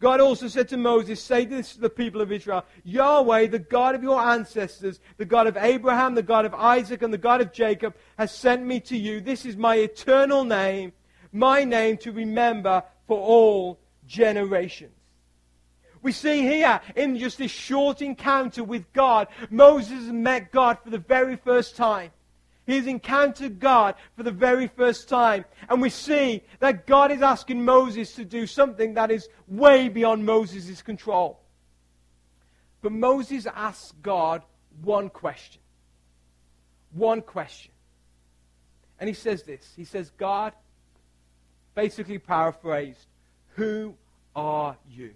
God 0.00 0.20
also 0.20 0.48
said 0.48 0.68
to 0.70 0.76
Moses, 0.76 1.22
Say 1.22 1.44
this 1.44 1.74
to 1.74 1.80
the 1.80 1.88
people 1.88 2.20
of 2.20 2.32
Israel 2.32 2.64
Yahweh, 2.82 3.46
the 3.46 3.60
God 3.60 3.94
of 3.94 4.02
your 4.02 4.20
ancestors, 4.20 4.98
the 5.18 5.24
God 5.24 5.46
of 5.46 5.56
Abraham, 5.56 6.16
the 6.16 6.24
God 6.24 6.44
of 6.44 6.52
Isaac, 6.52 7.02
and 7.02 7.14
the 7.14 7.18
God 7.18 7.40
of 7.40 7.52
Jacob, 7.52 7.94
has 8.18 8.32
sent 8.32 8.64
me 8.66 8.80
to 8.80 8.96
you. 8.96 9.20
This 9.20 9.46
is 9.46 9.56
my 9.56 9.76
eternal 9.76 10.42
name, 10.42 10.92
my 11.30 11.62
name 11.62 11.96
to 11.98 12.10
remember 12.10 12.82
for 13.06 13.20
all 13.20 13.78
generations. 14.04 14.98
We 16.02 16.10
see 16.10 16.42
here 16.42 16.80
in 16.96 17.16
just 17.18 17.38
this 17.38 17.52
short 17.52 18.02
encounter 18.02 18.64
with 18.64 18.92
God, 18.92 19.28
Moses 19.48 20.10
met 20.10 20.50
God 20.50 20.78
for 20.82 20.90
the 20.90 20.98
very 20.98 21.36
first 21.36 21.76
time. 21.76 22.10
He's 22.66 22.86
encountered 22.86 23.60
God 23.60 23.94
for 24.16 24.24
the 24.24 24.32
very 24.32 24.66
first 24.66 25.08
time. 25.08 25.44
And 25.68 25.80
we 25.80 25.88
see 25.88 26.42
that 26.58 26.86
God 26.86 27.12
is 27.12 27.22
asking 27.22 27.64
Moses 27.64 28.14
to 28.16 28.24
do 28.24 28.46
something 28.46 28.94
that 28.94 29.12
is 29.12 29.28
way 29.46 29.88
beyond 29.88 30.26
Moses' 30.26 30.82
control. 30.82 31.40
But 32.82 32.92
Moses 32.92 33.46
asks 33.46 33.92
God 34.02 34.42
one 34.82 35.08
question. 35.10 35.62
One 36.92 37.22
question. 37.22 37.72
And 38.98 39.08
he 39.08 39.14
says 39.14 39.44
this 39.44 39.72
He 39.76 39.84
says, 39.84 40.10
God, 40.16 40.52
basically 41.74 42.18
paraphrased, 42.18 43.06
who 43.54 43.94
are 44.34 44.76
you? 44.90 45.14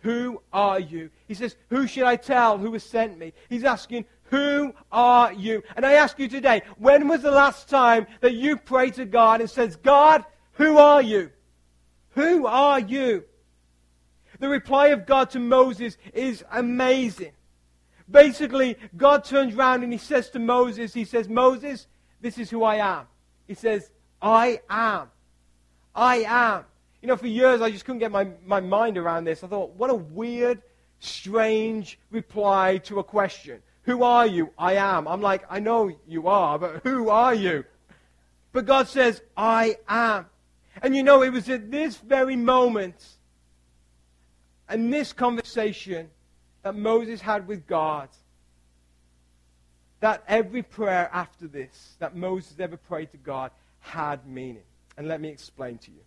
Who 0.00 0.40
are 0.52 0.78
you? 0.78 1.10
He 1.26 1.34
says, 1.34 1.56
Who 1.70 1.86
should 1.86 2.04
I 2.04 2.16
tell 2.16 2.58
who 2.58 2.72
has 2.74 2.84
sent 2.84 3.18
me? 3.18 3.32
He's 3.48 3.64
asking, 3.64 4.04
who 4.30 4.74
are 4.90 5.32
you? 5.32 5.62
And 5.76 5.86
I 5.86 5.94
ask 5.94 6.18
you 6.18 6.28
today, 6.28 6.62
when 6.78 7.08
was 7.08 7.22
the 7.22 7.30
last 7.30 7.68
time 7.68 8.06
that 8.20 8.34
you 8.34 8.56
prayed 8.56 8.94
to 8.94 9.04
God 9.04 9.40
and 9.40 9.48
says, 9.48 9.76
God, 9.76 10.24
who 10.52 10.78
are 10.78 11.02
you? 11.02 11.30
Who 12.10 12.46
are 12.46 12.80
you? 12.80 13.24
The 14.38 14.48
reply 14.48 14.88
of 14.88 15.06
God 15.06 15.30
to 15.30 15.38
Moses 15.38 15.96
is 16.12 16.44
amazing. 16.50 17.32
Basically, 18.10 18.76
God 18.96 19.24
turns 19.24 19.54
around 19.54 19.82
and 19.82 19.92
he 19.92 19.98
says 19.98 20.30
to 20.30 20.38
Moses, 20.38 20.92
he 20.92 21.04
says, 21.04 21.28
Moses, 21.28 21.86
this 22.20 22.38
is 22.38 22.50
who 22.50 22.62
I 22.62 22.76
am. 22.76 23.06
He 23.46 23.54
says, 23.54 23.90
I 24.20 24.60
am. 24.68 25.08
I 25.94 26.24
am. 26.26 26.64
You 27.02 27.08
know, 27.08 27.16
for 27.16 27.26
years 27.26 27.60
I 27.60 27.70
just 27.70 27.84
couldn't 27.84 28.00
get 28.00 28.10
my, 28.10 28.28
my 28.44 28.60
mind 28.60 28.98
around 28.98 29.24
this. 29.24 29.44
I 29.44 29.46
thought, 29.46 29.74
what 29.76 29.90
a 29.90 29.94
weird, 29.94 30.62
strange 31.00 31.98
reply 32.10 32.78
to 32.78 32.98
a 32.98 33.04
question. 33.04 33.62
Who 33.86 34.02
are 34.02 34.26
you? 34.26 34.50
I 34.58 34.74
am. 34.74 35.06
I'm 35.08 35.22
like, 35.22 35.44
I 35.48 35.60
know 35.60 35.90
you 36.06 36.28
are, 36.28 36.58
but 36.58 36.80
who 36.82 37.08
are 37.08 37.34
you? 37.34 37.64
But 38.52 38.66
God 38.66 38.88
says, 38.88 39.22
I 39.36 39.76
am. 39.88 40.26
And 40.82 40.94
you 40.94 41.02
know, 41.02 41.22
it 41.22 41.32
was 41.32 41.48
at 41.48 41.70
this 41.70 41.96
very 41.96 42.36
moment 42.36 43.16
and 44.68 44.92
this 44.92 45.12
conversation 45.12 46.10
that 46.62 46.74
Moses 46.74 47.20
had 47.20 47.46
with 47.46 47.66
God 47.66 48.08
that 50.00 50.22
every 50.28 50.62
prayer 50.62 51.08
after 51.12 51.46
this 51.46 51.96
that 51.98 52.16
Moses 52.16 52.54
ever 52.58 52.76
prayed 52.76 53.12
to 53.12 53.16
God 53.16 53.50
had 53.80 54.26
meaning. 54.26 54.64
And 54.98 55.06
let 55.06 55.20
me 55.20 55.28
explain 55.28 55.78
to 55.78 55.90
you. 55.90 56.00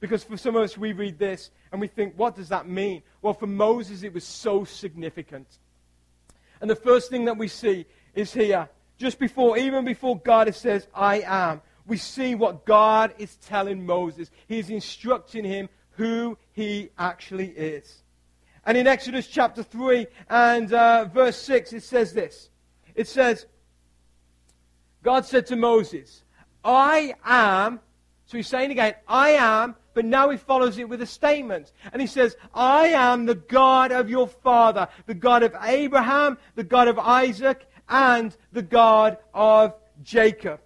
Because 0.00 0.22
for 0.22 0.36
some 0.36 0.54
of 0.54 0.62
us, 0.62 0.78
we 0.78 0.92
read 0.92 1.18
this 1.18 1.50
and 1.72 1.80
we 1.80 1.88
think, 1.88 2.14
what 2.16 2.36
does 2.36 2.50
that 2.50 2.68
mean? 2.68 3.02
Well, 3.20 3.34
for 3.34 3.46
Moses, 3.46 4.02
it 4.02 4.12
was 4.12 4.24
so 4.24 4.64
significant. 4.64 5.46
And 6.64 6.70
the 6.70 6.76
first 6.76 7.10
thing 7.10 7.26
that 7.26 7.36
we 7.36 7.46
see 7.46 7.84
is 8.14 8.32
here, 8.32 8.70
just 8.96 9.18
before, 9.18 9.58
even 9.58 9.84
before 9.84 10.18
God 10.18 10.54
says, 10.54 10.88
I 10.94 11.20
am, 11.20 11.60
we 11.86 11.98
see 11.98 12.34
what 12.34 12.64
God 12.64 13.12
is 13.18 13.36
telling 13.36 13.84
Moses. 13.84 14.30
He's 14.48 14.70
instructing 14.70 15.44
him 15.44 15.68
who 15.90 16.38
he 16.52 16.88
actually 16.96 17.48
is. 17.48 18.02
And 18.64 18.78
in 18.78 18.86
Exodus 18.86 19.26
chapter 19.26 19.62
3 19.62 20.06
and 20.30 20.72
uh, 20.72 21.04
verse 21.04 21.36
6, 21.36 21.74
it 21.74 21.82
says 21.82 22.14
this. 22.14 22.48
It 22.94 23.08
says, 23.08 23.44
God 25.02 25.26
said 25.26 25.44
to 25.48 25.56
Moses, 25.56 26.24
I 26.64 27.12
am, 27.26 27.78
so 28.24 28.38
he's 28.38 28.48
saying 28.48 28.70
again, 28.70 28.94
I 29.06 29.32
am 29.32 29.76
but 29.94 30.04
now 30.04 30.28
he 30.28 30.36
follows 30.36 30.78
it 30.78 30.88
with 30.88 31.00
a 31.00 31.06
statement. 31.06 31.72
And 31.92 32.02
he 32.02 32.08
says, 32.08 32.36
I 32.52 32.88
am 32.88 33.26
the 33.26 33.36
God 33.36 33.92
of 33.92 34.10
your 34.10 34.26
father, 34.26 34.88
the 35.06 35.14
God 35.14 35.42
of 35.42 35.54
Abraham, 35.62 36.36
the 36.56 36.64
God 36.64 36.88
of 36.88 36.98
Isaac, 36.98 37.66
and 37.88 38.36
the 38.52 38.62
God 38.62 39.18
of 39.32 39.74
Jacob. 40.02 40.60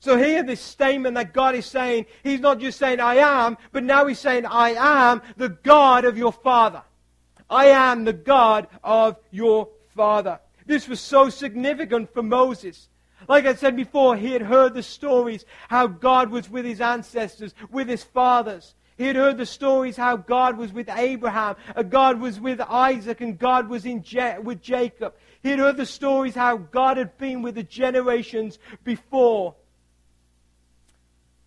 So 0.00 0.16
here, 0.16 0.42
this 0.42 0.60
statement 0.60 1.14
that 1.16 1.34
God 1.34 1.54
is 1.54 1.66
saying, 1.66 2.06
He's 2.22 2.40
not 2.40 2.58
just 2.58 2.78
saying, 2.78 3.00
I 3.00 3.16
am, 3.16 3.58
but 3.70 3.84
now 3.84 4.06
He's 4.06 4.18
saying, 4.18 4.46
I 4.46 4.70
am 4.70 5.22
the 5.36 5.50
God 5.50 6.04
of 6.04 6.16
your 6.16 6.32
father. 6.32 6.82
I 7.50 7.66
am 7.66 8.04
the 8.04 8.12
God 8.14 8.68
of 8.82 9.16
your 9.30 9.68
father. 9.94 10.40
This 10.66 10.88
was 10.88 11.00
so 11.00 11.28
significant 11.28 12.14
for 12.14 12.22
Moses. 12.22 12.88
Like 13.30 13.46
I 13.46 13.54
said 13.54 13.76
before, 13.76 14.16
he 14.16 14.32
had 14.32 14.42
heard 14.42 14.74
the 14.74 14.82
stories 14.82 15.44
how 15.68 15.86
God 15.86 16.30
was 16.30 16.50
with 16.50 16.64
his 16.64 16.80
ancestors, 16.80 17.54
with 17.70 17.88
his 17.88 18.02
fathers. 18.02 18.74
He 18.98 19.06
had 19.06 19.14
heard 19.14 19.38
the 19.38 19.46
stories 19.46 19.96
how 19.96 20.16
God 20.16 20.58
was 20.58 20.72
with 20.72 20.88
Abraham, 20.88 21.54
and 21.76 21.88
God 21.88 22.20
was 22.20 22.40
with 22.40 22.60
Isaac, 22.60 23.20
and 23.20 23.38
God 23.38 23.68
was 23.68 23.86
in 23.86 24.02
Je- 24.02 24.38
with 24.42 24.60
Jacob. 24.60 25.14
He 25.44 25.50
had 25.50 25.60
heard 25.60 25.76
the 25.76 25.86
stories 25.86 26.34
how 26.34 26.56
God 26.56 26.96
had 26.96 27.16
been 27.18 27.40
with 27.40 27.54
the 27.54 27.62
generations 27.62 28.58
before. 28.82 29.54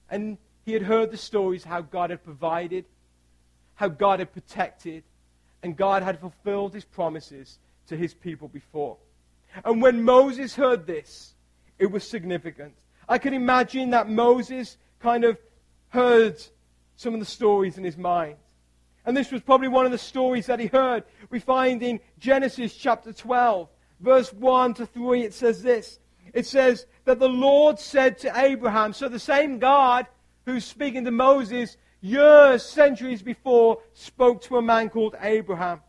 And 0.10 0.38
he 0.66 0.72
had 0.72 0.84
heard 0.84 1.12
the 1.12 1.18
stories 1.18 1.66
how 1.66 1.82
God 1.82 2.12
had 2.12 2.24
provided, 2.24 2.86
how 3.76 3.90
God 3.90 4.20
had 4.20 4.32
protected, 4.32 5.04
and 5.62 5.76
God 5.76 6.02
had 6.02 6.22
fulfilled 6.22 6.74
his 6.74 6.86
promises 6.86 7.60
to 7.88 7.98
his 7.98 8.14
people 8.14 8.48
before. 8.48 8.96
And 9.66 9.82
when 9.82 10.02
Moses 10.04 10.56
heard 10.56 10.88
this, 10.88 11.33
it 11.84 11.92
was 11.92 12.08
significant. 12.08 12.74
I 13.10 13.18
can 13.18 13.34
imagine 13.34 13.90
that 13.90 14.10
Moses 14.10 14.78
kind 15.02 15.26
of 15.26 15.38
heard 15.90 16.42
some 16.96 17.14
of 17.14 17.20
the 17.20 17.26
stories 17.26 17.78
in 17.78 17.84
his 17.84 17.98
mind. 17.98 18.38
And 19.06 19.18
this 19.18 19.34
was 19.34 19.42
probably 19.42 19.68
one 19.68 19.86
of 19.86 19.92
the 19.92 19.98
stories 19.98 20.46
that 20.46 20.62
he 20.62 20.68
heard. 20.68 21.04
We 21.30 21.40
find 21.40 21.84
in 21.84 22.00
Genesis 22.20 22.74
chapter 22.74 23.12
12, 23.12 23.68
verse 24.00 24.32
1 24.32 24.76
to 24.76 24.86
3, 24.86 25.24
it 25.24 25.34
says 25.34 25.62
this. 25.62 26.00
It 26.34 26.48
says 26.48 26.86
that 27.04 27.20
the 27.20 27.28
Lord 27.28 27.80
said 27.80 28.18
to 28.20 28.32
Abraham, 28.34 28.94
so 28.94 29.10
the 29.10 29.20
same 29.20 29.60
God 29.60 30.08
who's 30.46 30.64
speaking 30.64 31.04
to 31.04 31.12
Moses 31.12 31.76
years, 32.00 32.64
centuries 32.64 33.22
before, 33.22 33.80
spoke 33.94 34.42
to 34.44 34.56
a 34.56 34.62
man 34.62 34.90
called 34.90 35.18
Abraham. 35.20 35.82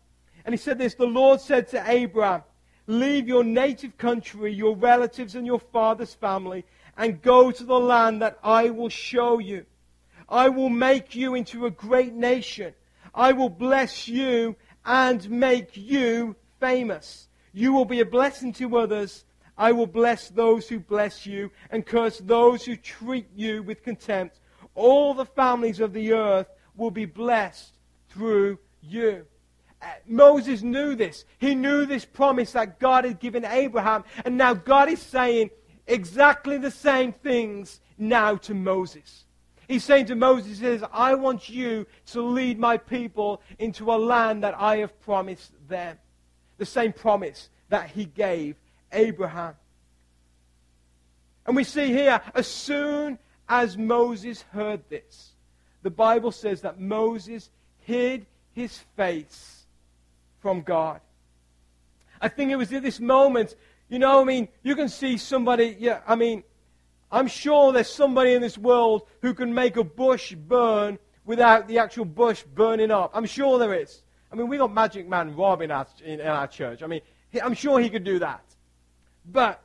And 0.45 0.53
he 0.53 0.57
said 0.57 0.77
this 0.77 0.95
The 0.95 1.07
Lord 1.07 1.41
said 1.41 1.69
to 1.69 1.89
Abraham, 1.89 2.43
Leave 2.87 3.27
your 3.27 3.45
native 3.45 3.97
country, 3.97 4.53
your 4.53 4.77
relatives, 4.77 5.35
and 5.35 5.47
your 5.47 5.61
father's 5.61 6.15
family, 6.15 6.65
and 6.97 7.23
go 7.23 7.51
to 7.51 7.65
the 7.65 7.79
land 7.79 8.21
that 8.23 8.39
I 8.43 8.71
will 8.71 8.91
show 8.91 9.39
you. 9.39 9.65
I 10.29 10.49
will 10.49 10.69
make 10.69 11.15
you 11.15 11.35
into 11.35 11.67
a 11.67 11.71
great 11.71 12.13
nation. 12.13 12.75
I 13.15 13.33
will 13.33 13.49
bless 13.49 14.09
you 14.09 14.57
and 14.85 15.29
make 15.31 15.77
you 15.77 16.37
famous. 16.61 17.29
You 17.53 17.73
will 17.73 17.85
be 17.85 18.01
a 18.01 18.07
blessing 18.07 18.53
to 18.55 18.77
others. 18.77 19.25
I 19.57 19.73
will 19.73 19.87
bless 19.87 20.29
those 20.29 20.69
who 20.69 20.81
bless 20.81 21.25
you 21.25 21.51
and 21.71 21.87
curse 21.87 22.19
those 22.19 22.65
who 22.65 22.77
treat 22.77 23.29
you 23.35 23.63
with 23.63 23.83
contempt. 23.83 24.41
All 24.75 25.15
the 25.15 25.27
families 25.27 25.81
of 25.81 25.93
the 25.93 26.13
earth 26.13 26.49
will 26.77 26.91
be 26.91 27.07
blessed 27.07 27.73
through 28.09 28.59
you. 28.83 29.27
Moses 30.07 30.63
knew 30.63 30.95
this. 30.95 31.25
He 31.39 31.55
knew 31.55 31.87
this 31.87 32.05
promise 32.05 32.53
that 32.53 32.79
God 32.79 33.05
had 33.05 33.21
given 33.21 33.45
Abraham. 33.45 34.05
And 34.25 34.37
now 34.37 34.55
God 34.55 34.89
is 34.89 35.01
saying 35.01 35.51
exactly 35.87 36.59
the 36.59 36.71
same 36.71 37.13
things 37.13 37.81
now 37.99 38.37
to 38.37 38.55
Moses. 38.55 39.25
He's 39.69 39.85
saying 39.85 40.07
to 40.07 40.15
Moses, 40.15 40.59
he 40.59 40.65
says, 40.65 40.85
I 40.93 41.15
want 41.15 41.49
you 41.49 41.87
to 42.07 42.23
lead 42.23 42.59
my 42.59 42.77
people 42.77 43.41
into 43.59 43.93
a 43.93 43.97
land 43.97 44.43
that 44.45 44.55
I 44.59 44.79
have 44.79 45.01
promised 45.01 45.53
them. 45.69 45.99
The 46.59 46.67
same 46.67 46.93
promise 46.93 47.49
that 47.71 47.91
he 47.91 48.05
gave 48.05 48.57
Abraham. 48.93 49.55
And 51.47 51.57
we 51.57 51.65
see 51.65 51.89
here, 51.89 52.21
as 52.35 52.47
soon 52.47 53.19
as 53.49 53.77
Moses 53.77 54.43
heard 54.53 54.89
this, 54.89 55.33
the 55.83 55.91
Bible 55.91 56.33
says 56.33 56.63
that 56.63 56.81
Moses 56.81 57.51
hid 57.81 58.27
his 58.53 58.79
face 58.97 59.54
from 60.45 60.61
God. 60.61 61.01
I 62.21 62.29
think 62.29 62.51
it 62.51 62.57
was 62.57 62.71
at 62.71 62.83
this 62.83 63.01
moment, 63.01 63.57
you 63.89 63.99
know, 63.99 64.21
I 64.21 64.25
mean, 64.25 64.49
you 64.63 64.77
can 64.77 64.91
see 64.91 65.17
somebody, 65.17 65.75
yeah, 65.79 66.03
I 66.07 66.17
mean, 66.17 66.45
I'm 67.11 67.29
sure 67.29 67.73
there's 67.73 67.91
somebody 67.91 68.35
in 68.35 68.43
this 68.43 68.59
world 68.59 69.09
who 69.23 69.33
can 69.33 69.55
make 69.55 69.79
a 69.79 69.85
bush 69.85 70.35
burn 70.35 70.99
without 71.25 71.67
the 71.67 71.79
actual 71.79 72.05
bush 72.05 72.43
burning 72.43 72.91
up. 72.91 73.11
I'm 73.15 73.25
sure 73.25 73.59
there 73.59 73.73
is. 73.73 74.03
I 74.31 74.37
mean, 74.37 74.49
we 74.49 74.59
got 74.59 74.71
Magic 74.71 75.09
Man 75.09 75.35
Rob 75.35 75.63
in 75.63 75.71
our, 75.71 75.87
in, 76.05 76.21
in 76.21 76.27
our 76.27 76.47
church. 76.47 76.83
I 76.83 76.89
mean, 76.89 77.01
I'm 77.43 77.55
sure 77.55 77.81
he 77.81 77.89
could 77.89 78.05
do 78.05 78.19
that. 78.19 78.45
But 79.25 79.63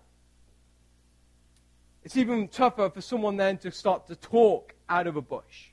it's 2.06 2.16
even 2.16 2.48
tougher 2.48 2.90
for 2.90 3.02
someone 3.02 3.36
then 3.36 3.58
to 3.58 3.72
start 3.72 4.08
to 4.08 4.16
talk 4.16 4.76
out 4.88 5.08
of 5.08 5.18
a 5.18 5.22
bush. 5.22 5.69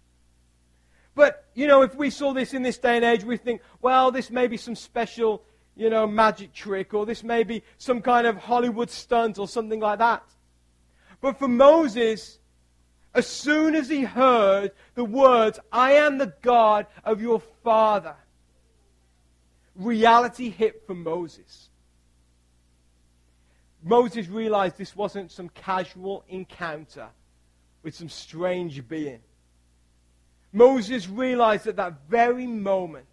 But, 1.16 1.46
you 1.54 1.66
know, 1.66 1.80
if 1.80 1.94
we 1.94 2.10
saw 2.10 2.34
this 2.34 2.52
in 2.52 2.62
this 2.62 2.76
day 2.76 2.96
and 2.96 3.04
age, 3.04 3.24
we 3.24 3.38
think, 3.38 3.62
well, 3.80 4.12
this 4.12 4.30
may 4.30 4.46
be 4.46 4.58
some 4.58 4.76
special, 4.76 5.42
you 5.74 5.88
know, 5.88 6.06
magic 6.06 6.52
trick, 6.52 6.92
or 6.92 7.06
this 7.06 7.24
may 7.24 7.42
be 7.42 7.62
some 7.78 8.02
kind 8.02 8.26
of 8.26 8.36
Hollywood 8.36 8.90
stunt 8.90 9.38
or 9.38 9.48
something 9.48 9.80
like 9.80 9.98
that. 9.98 10.22
But 11.22 11.38
for 11.38 11.48
Moses, 11.48 12.38
as 13.14 13.26
soon 13.26 13.74
as 13.74 13.88
he 13.88 14.02
heard 14.02 14.72
the 14.94 15.06
words, 15.06 15.58
I 15.72 15.92
am 15.92 16.18
the 16.18 16.34
God 16.42 16.86
of 17.02 17.22
your 17.22 17.40
father, 17.64 18.16
reality 19.74 20.50
hit 20.50 20.86
for 20.86 20.94
Moses. 20.94 21.70
Moses 23.82 24.28
realized 24.28 24.76
this 24.76 24.94
wasn't 24.94 25.32
some 25.32 25.48
casual 25.48 26.24
encounter 26.28 27.08
with 27.82 27.94
some 27.94 28.10
strange 28.10 28.86
being. 28.86 29.20
Moses 30.56 31.06
realized 31.06 31.66
at 31.66 31.76
that 31.76 32.08
very 32.08 32.46
moment 32.46 33.06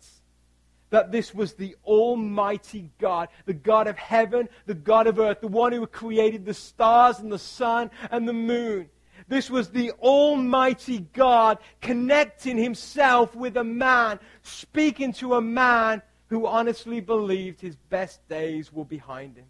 that 0.92 1.12
this 1.12 1.36
was 1.36 1.54
the 1.54 1.76
Almighty 1.84 2.90
God, 3.00 3.28
the 3.46 3.54
God 3.54 3.88
of 3.88 3.98
heaven, 3.98 4.48
the 4.66 4.74
God 4.74 5.08
of 5.08 5.20
earth, 5.20 5.42
the 5.42 5.50
one 5.50 5.74
who 5.74 5.86
created 5.86 6.46
the 6.46 6.54
stars 6.54 7.20
and 7.20 7.30
the 7.30 7.38
sun 7.38 7.92
and 8.12 8.26
the 8.26 8.34
moon. 8.34 8.90
This 9.28 9.50
was 9.50 9.70
the 9.70 9.92
Almighty 10.00 11.00
God 11.12 11.58
connecting 11.82 12.58
himself 12.58 13.36
with 13.36 13.58
a 13.58 13.64
man, 13.64 14.20
speaking 14.44 15.12
to 15.14 15.34
a 15.34 15.42
man 15.42 16.02
who 16.28 16.48
honestly 16.48 17.02
believed 17.02 17.60
his 17.60 17.76
best 17.76 18.26
days 18.30 18.72
were 18.72 18.86
behind 18.86 19.36
him. 19.36 19.48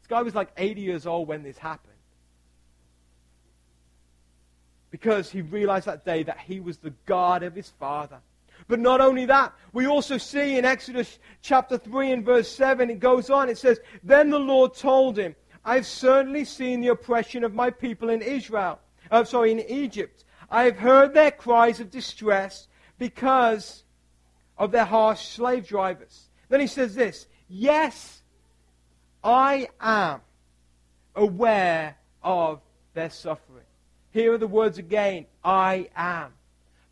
This 0.00 0.08
guy 0.08 0.22
was 0.22 0.34
like 0.34 0.52
80 0.56 0.80
years 0.80 1.06
old 1.06 1.28
when 1.28 1.42
this 1.42 1.58
happened. 1.58 1.93
Because 4.94 5.28
he 5.28 5.42
realized 5.42 5.86
that 5.86 6.04
day 6.04 6.22
that 6.22 6.38
he 6.38 6.60
was 6.60 6.78
the 6.78 6.94
God 7.04 7.42
of 7.42 7.52
his 7.52 7.68
father. 7.80 8.18
But 8.68 8.78
not 8.78 9.00
only 9.00 9.26
that, 9.26 9.52
we 9.72 9.88
also 9.88 10.18
see 10.18 10.56
in 10.56 10.64
Exodus 10.64 11.18
chapter 11.42 11.76
3 11.76 12.12
and 12.12 12.24
verse 12.24 12.48
7, 12.48 12.88
it 12.88 13.00
goes 13.00 13.28
on, 13.28 13.48
it 13.48 13.58
says, 13.58 13.80
Then 14.04 14.30
the 14.30 14.38
Lord 14.38 14.72
told 14.72 15.18
him, 15.18 15.34
I've 15.64 15.84
certainly 15.84 16.44
seen 16.44 16.80
the 16.80 16.92
oppression 16.92 17.42
of 17.42 17.52
my 17.52 17.70
people 17.70 18.08
in 18.08 18.22
Israel, 18.22 18.78
uh, 19.10 19.24
sorry, 19.24 19.50
in 19.50 19.58
Egypt. 19.68 20.22
I 20.48 20.62
have 20.62 20.76
heard 20.76 21.12
their 21.12 21.32
cries 21.32 21.80
of 21.80 21.90
distress 21.90 22.68
because 22.96 23.82
of 24.56 24.70
their 24.70 24.84
harsh 24.84 25.26
slave 25.26 25.66
drivers. 25.66 26.28
Then 26.50 26.60
he 26.60 26.68
says 26.68 26.94
this, 26.94 27.26
Yes, 27.48 28.22
I 29.24 29.66
am 29.80 30.20
aware 31.16 31.96
of 32.22 32.60
their 32.92 33.10
suffering. 33.10 33.63
Here 34.14 34.32
are 34.32 34.38
the 34.38 34.46
words 34.46 34.78
again 34.78 35.26
I 35.44 35.88
am. 35.96 36.32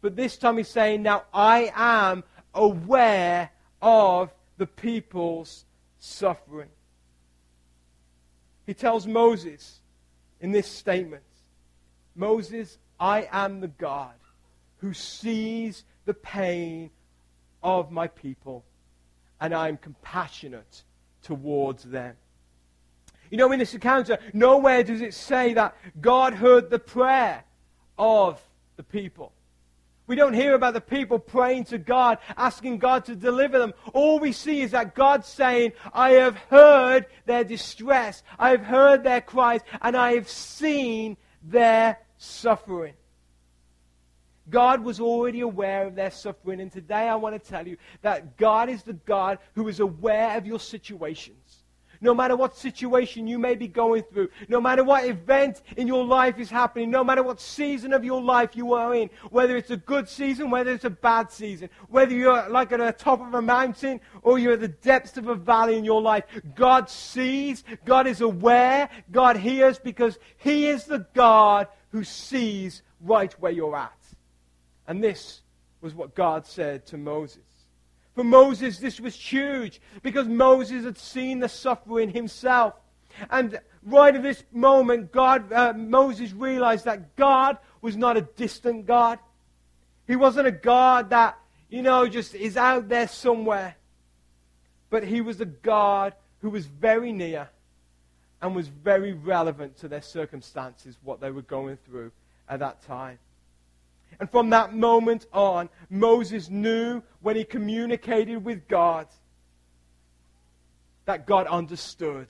But 0.00 0.16
this 0.16 0.37
time 0.37 0.56
he's 0.58 0.68
saying, 0.68 1.04
Now 1.04 1.22
I 1.32 1.70
am 1.72 2.24
aware 2.52 3.50
of 3.80 4.30
the 4.58 4.66
people's 4.66 5.64
suffering. 6.00 6.68
He 8.66 8.74
tells 8.74 9.06
Moses 9.06 9.78
in 10.40 10.50
this 10.50 10.66
statement 10.66 11.22
Moses, 12.16 12.78
I 12.98 13.28
am 13.30 13.61
the 13.61 13.68
God 13.68 14.14
who 14.78 14.92
sees 14.92 15.85
the 16.04 16.14
pain 16.14 16.90
of 17.62 17.92
my 17.92 18.08
people, 18.08 18.64
and 19.40 19.54
I 19.54 19.68
am 19.68 19.76
compassionate 19.76 20.82
towards 21.22 21.85
them. 21.85 22.16
You 23.32 23.38
know, 23.38 23.50
in 23.50 23.58
this 23.58 23.72
encounter, 23.72 24.12
uh, 24.12 24.16
nowhere 24.34 24.82
does 24.82 25.00
it 25.00 25.14
say 25.14 25.54
that 25.54 25.74
God 26.02 26.34
heard 26.34 26.68
the 26.68 26.78
prayer 26.78 27.42
of 27.98 28.38
the 28.76 28.82
people. 28.82 29.32
We 30.06 30.16
don't 30.16 30.34
hear 30.34 30.54
about 30.54 30.74
the 30.74 30.82
people 30.82 31.18
praying 31.18 31.64
to 31.66 31.78
God, 31.78 32.18
asking 32.36 32.76
God 32.76 33.06
to 33.06 33.16
deliver 33.16 33.58
them. 33.58 33.72
All 33.94 34.20
we 34.20 34.32
see 34.32 34.60
is 34.60 34.72
that 34.72 34.94
God's 34.94 35.28
saying, 35.28 35.72
I 35.94 36.10
have 36.10 36.36
heard 36.50 37.06
their 37.24 37.42
distress, 37.42 38.22
I 38.38 38.50
have 38.50 38.66
heard 38.66 39.02
their 39.02 39.22
cries, 39.22 39.62
and 39.80 39.96
I 39.96 40.12
have 40.16 40.28
seen 40.28 41.16
their 41.42 42.00
suffering. 42.18 42.92
God 44.50 44.84
was 44.84 45.00
already 45.00 45.40
aware 45.40 45.86
of 45.86 45.94
their 45.94 46.10
suffering, 46.10 46.60
and 46.60 46.70
today 46.70 47.08
I 47.08 47.14
want 47.14 47.42
to 47.42 47.50
tell 47.50 47.66
you 47.66 47.78
that 48.02 48.36
God 48.36 48.68
is 48.68 48.82
the 48.82 48.92
God 48.92 49.38
who 49.54 49.68
is 49.68 49.80
aware 49.80 50.36
of 50.36 50.46
your 50.46 50.60
situations 50.60 51.41
no 52.02 52.14
matter 52.14 52.36
what 52.36 52.56
situation 52.56 53.26
you 53.26 53.38
may 53.38 53.54
be 53.54 53.68
going 53.68 54.02
through, 54.02 54.28
no 54.48 54.60
matter 54.60 54.84
what 54.84 55.06
event 55.06 55.62
in 55.76 55.86
your 55.86 56.04
life 56.04 56.38
is 56.38 56.50
happening, 56.50 56.90
no 56.90 57.02
matter 57.02 57.22
what 57.22 57.40
season 57.40 57.92
of 57.92 58.04
your 58.04 58.20
life 58.20 58.54
you 58.54 58.74
are 58.74 58.94
in, 58.94 59.08
whether 59.30 59.56
it's 59.56 59.70
a 59.70 59.76
good 59.76 60.08
season, 60.08 60.50
whether 60.50 60.72
it's 60.72 60.84
a 60.84 60.90
bad 60.90 61.30
season, 61.30 61.70
whether 61.88 62.12
you're 62.12 62.48
like 62.50 62.72
at 62.72 62.80
the 62.80 62.92
top 62.92 63.20
of 63.20 63.32
a 63.32 63.40
mountain 63.40 64.00
or 64.22 64.38
you're 64.38 64.54
at 64.54 64.60
the 64.60 64.68
depths 64.68 65.16
of 65.16 65.28
a 65.28 65.34
valley 65.34 65.78
in 65.78 65.84
your 65.84 66.02
life, 66.02 66.24
God 66.54 66.90
sees, 66.90 67.64
God 67.84 68.06
is 68.06 68.20
aware, 68.20 68.90
God 69.10 69.36
hears 69.36 69.78
because 69.78 70.18
He 70.36 70.66
is 70.66 70.84
the 70.84 71.06
God 71.14 71.68
who 71.90 72.02
sees 72.02 72.82
right 73.00 73.32
where 73.40 73.52
you're 73.52 73.76
at. 73.76 73.92
And 74.88 75.02
this 75.02 75.42
was 75.80 75.94
what 75.94 76.14
God 76.14 76.46
said 76.46 76.84
to 76.86 76.98
Moses. 76.98 77.51
For 78.14 78.25
Moses, 78.25 78.79
this 78.79 79.01
was 79.01 79.14
huge 79.14 79.81
because 80.03 80.29
Moses 80.29 80.85
had 80.85 80.98
seen 80.98 81.40
the 81.40 81.48
suffering 81.48 82.11
himself. 82.11 82.75
And 83.31 83.59
right 83.83 84.14
at 84.14 84.22
this 84.22 84.44
moment, 84.53 85.12
God, 85.12 85.53
uh, 85.53 85.72
Moses 85.72 86.33
realized 86.33 86.85
that 86.85 87.16
God 87.16 87.59
was 87.81 87.96
not 87.96 88.16
a 88.16 88.22
distant 88.22 88.87
God. 88.87 89.18
He 90.07 90.16
wasn't 90.16 90.46
a 90.46 90.53
God 90.53 91.11
that, 91.11 91.38
you 91.70 91.83
know, 91.83 92.07
just 92.07 92.35
is 92.35 92.57
out 92.57 92.88
there 92.88 93.09
somewhere. 93.09 93.77
But 94.90 95.05
he 95.05 95.20
was 95.20 95.40
a 95.40 95.46
God 95.46 96.14
who 96.40 96.51
was 96.51 96.66
very 96.66 97.12
near 97.12 97.48
and 98.42 98.55
was 98.55 98.68
very 98.68 99.12
relevant 99.12 99.79
to 99.79 99.88
their 99.88 100.03
circumstances, 100.03 100.98
what 101.03 101.20
they 101.20 101.31
were 101.31 101.42
going 101.42 101.79
through 101.87 102.11
at 102.48 102.59
that 102.59 102.83
time. 102.83 103.18
And 104.20 104.31
from 104.31 104.51
that 104.51 104.75
moment 104.75 105.27
on, 105.33 105.68
Moses 105.90 106.48
knew 106.48 107.03
when 107.20 107.37
he 107.37 107.44
communicated 107.44 108.44
with 108.44 108.68
God 108.68 109.07
that 111.05 111.27
God 111.27 111.46
understood 111.46 112.29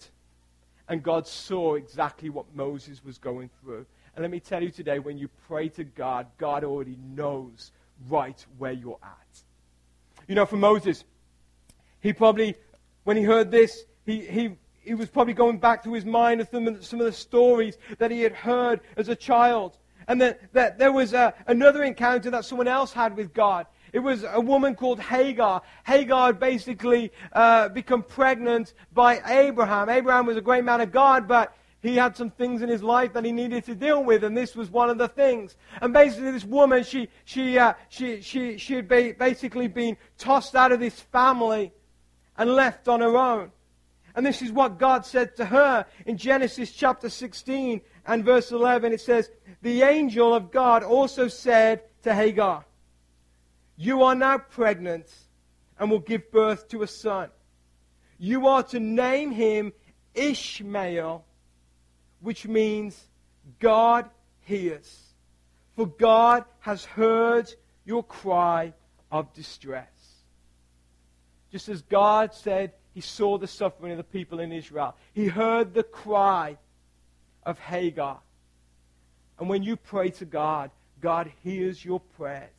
and 0.88 1.02
God 1.02 1.26
saw 1.26 1.74
exactly 1.74 2.30
what 2.30 2.46
Moses 2.54 3.04
was 3.04 3.18
going 3.18 3.50
through. 3.60 3.86
And 4.14 4.22
let 4.22 4.30
me 4.30 4.40
tell 4.40 4.62
you 4.62 4.70
today, 4.70 4.98
when 4.98 5.16
you 5.16 5.28
pray 5.48 5.68
to 5.70 5.84
God, 5.84 6.26
God 6.38 6.64
already 6.64 6.98
knows 7.14 7.72
right 8.08 8.44
where 8.58 8.72
you're 8.72 8.98
at. 9.02 9.42
You 10.28 10.34
know, 10.34 10.46
for 10.46 10.56
Moses, 10.56 11.04
he 12.00 12.12
probably, 12.12 12.54
when 13.04 13.16
he 13.16 13.22
heard 13.22 13.50
this, 13.50 13.84
he, 14.04 14.20
he, 14.20 14.56
he 14.80 14.94
was 14.94 15.08
probably 15.08 15.34
going 15.34 15.58
back 15.58 15.84
to 15.84 15.92
his 15.94 16.04
mind 16.04 16.40
of 16.40 16.48
some 16.50 16.66
of, 16.68 16.84
some 16.84 17.00
of 17.00 17.06
the 17.06 17.12
stories 17.12 17.78
that 17.98 18.10
he 18.10 18.20
had 18.22 18.32
heard 18.32 18.80
as 18.96 19.08
a 19.08 19.16
child. 19.16 19.78
And 20.12 20.20
that 20.52 20.78
there 20.78 20.92
was 20.92 21.14
a, 21.14 21.32
another 21.46 21.82
encounter 21.82 22.30
that 22.32 22.44
someone 22.44 22.68
else 22.68 22.92
had 22.92 23.16
with 23.16 23.32
God. 23.32 23.66
It 23.94 24.00
was 24.00 24.26
a 24.30 24.42
woman 24.42 24.74
called 24.74 25.00
Hagar. 25.00 25.62
Hagar 25.86 26.26
had 26.26 26.38
basically 26.38 27.12
uh, 27.32 27.70
become 27.70 28.02
pregnant 28.02 28.74
by 28.92 29.22
Abraham. 29.24 29.88
Abraham 29.88 30.26
was 30.26 30.36
a 30.36 30.42
great 30.42 30.64
man 30.64 30.82
of 30.82 30.92
God, 30.92 31.26
but 31.26 31.56
he 31.80 31.96
had 31.96 32.14
some 32.14 32.28
things 32.28 32.60
in 32.60 32.68
his 32.68 32.82
life 32.82 33.14
that 33.14 33.24
he 33.24 33.32
needed 33.32 33.64
to 33.64 33.74
deal 33.74 34.04
with, 34.04 34.22
and 34.22 34.36
this 34.36 34.54
was 34.54 34.68
one 34.68 34.90
of 34.90 34.98
the 34.98 35.08
things. 35.08 35.56
And 35.80 35.94
basically, 35.94 36.30
this 36.30 36.44
woman, 36.44 36.84
she, 36.84 37.08
she, 37.24 37.58
uh, 37.58 37.72
she, 37.88 38.20
she, 38.20 38.58
she 38.58 38.74
had 38.74 38.88
basically 38.88 39.66
been 39.66 39.96
tossed 40.18 40.54
out 40.54 40.72
of 40.72 40.80
this 40.80 41.00
family 41.00 41.72
and 42.36 42.54
left 42.54 42.86
on 42.86 43.00
her 43.00 43.16
own. 43.16 43.50
And 44.14 44.26
this 44.26 44.42
is 44.42 44.52
what 44.52 44.78
God 44.78 45.06
said 45.06 45.36
to 45.36 45.46
her 45.46 45.86
in 46.04 46.18
Genesis 46.18 46.70
chapter 46.70 47.08
16 47.08 47.80
and 48.06 48.24
verse 48.24 48.50
11. 48.50 48.92
It 48.92 49.00
says, 49.00 49.30
The 49.62 49.82
angel 49.82 50.34
of 50.34 50.50
God 50.50 50.82
also 50.82 51.28
said 51.28 51.82
to 52.02 52.14
Hagar, 52.14 52.64
You 53.76 54.02
are 54.02 54.14
now 54.14 54.38
pregnant 54.38 55.12
and 55.78 55.90
will 55.90 56.00
give 56.00 56.30
birth 56.30 56.68
to 56.68 56.82
a 56.82 56.86
son. 56.86 57.30
You 58.18 58.46
are 58.46 58.62
to 58.64 58.80
name 58.80 59.30
him 59.32 59.72
Ishmael, 60.14 61.24
which 62.20 62.46
means 62.46 63.00
God 63.58 64.08
hears. 64.40 65.14
For 65.74 65.86
God 65.86 66.44
has 66.60 66.84
heard 66.84 67.52
your 67.84 68.04
cry 68.04 68.74
of 69.10 69.32
distress. 69.32 69.88
Just 71.50 71.68
as 71.68 71.82
God 71.82 72.34
said 72.34 72.72
he 72.94 73.00
saw 73.00 73.38
the 73.38 73.46
suffering 73.46 73.92
of 73.92 73.98
the 73.98 74.04
people 74.04 74.40
in 74.40 74.52
Israel. 74.52 74.94
He 75.14 75.26
heard 75.26 75.74
the 75.74 75.82
cry 75.82 76.58
of 77.44 77.58
Hagar. 77.58 78.20
And 79.38 79.48
when 79.48 79.62
you 79.62 79.76
pray 79.76 80.10
to 80.10 80.24
God, 80.24 80.70
God 81.00 81.30
hears 81.42 81.84
your 81.84 82.00
prayers. 82.00 82.50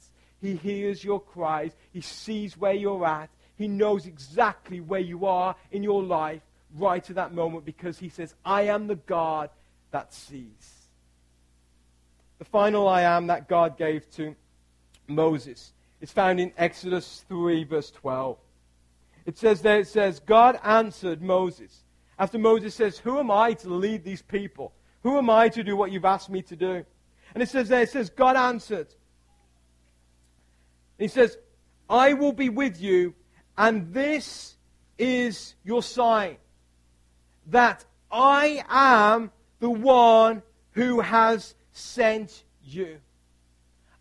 He 0.41 0.55
hears 0.55 1.03
your 1.03 1.21
cries. 1.21 1.71
He 1.93 2.01
sees 2.01 2.57
where 2.57 2.73
you're 2.73 3.05
at. 3.05 3.29
He 3.55 3.67
knows 3.67 4.05
exactly 4.05 4.81
where 4.81 4.99
you 4.99 5.25
are 5.25 5.55
in 5.71 5.83
your 5.83 6.03
life 6.03 6.41
right 6.75 7.07
at 7.07 7.15
that 7.15 7.33
moment 7.33 7.65
because 7.65 7.99
he 7.99 8.09
says, 8.09 8.33
I 8.43 8.63
am 8.63 8.87
the 8.87 8.95
God 8.95 9.49
that 9.91 10.13
sees. 10.13 10.87
The 12.39 12.45
final 12.45 12.87
I 12.87 13.03
am 13.03 13.27
that 13.27 13.47
God 13.47 13.77
gave 13.77 14.09
to 14.15 14.35
Moses 15.07 15.71
is 16.01 16.11
found 16.11 16.39
in 16.39 16.51
Exodus 16.57 17.23
3, 17.29 17.63
verse 17.63 17.91
12. 17.91 18.37
It 19.25 19.37
says 19.37 19.61
there, 19.61 19.79
it 19.79 19.87
says, 19.87 20.19
God 20.19 20.59
answered 20.63 21.21
Moses. 21.21 21.82
After 22.23 22.39
Moses 22.39 22.73
says, 22.73 22.97
Who 22.99 23.19
am 23.19 23.29
I 23.29 23.51
to 23.51 23.67
lead 23.67 24.05
these 24.05 24.21
people? 24.21 24.71
Who 25.01 25.17
am 25.17 25.29
I 25.29 25.49
to 25.49 25.61
do 25.61 25.75
what 25.75 25.91
you've 25.91 26.05
asked 26.05 26.29
me 26.29 26.41
to 26.43 26.55
do? 26.55 26.85
And 27.33 27.43
it 27.43 27.49
says 27.49 27.67
there, 27.67 27.81
it 27.81 27.89
says, 27.89 28.09
God 28.09 28.37
answered. 28.37 28.87
he 30.97 31.09
says, 31.09 31.37
I 31.89 32.13
will 32.13 32.31
be 32.31 32.47
with 32.47 32.79
you, 32.79 33.13
and 33.57 33.93
this 33.93 34.55
is 34.97 35.55
your 35.65 35.83
sign 35.83 36.37
that 37.47 37.83
I 38.09 38.63
am 38.69 39.29
the 39.59 39.69
one 39.69 40.43
who 40.71 41.01
has 41.01 41.55
sent 41.73 42.45
you. 42.63 42.99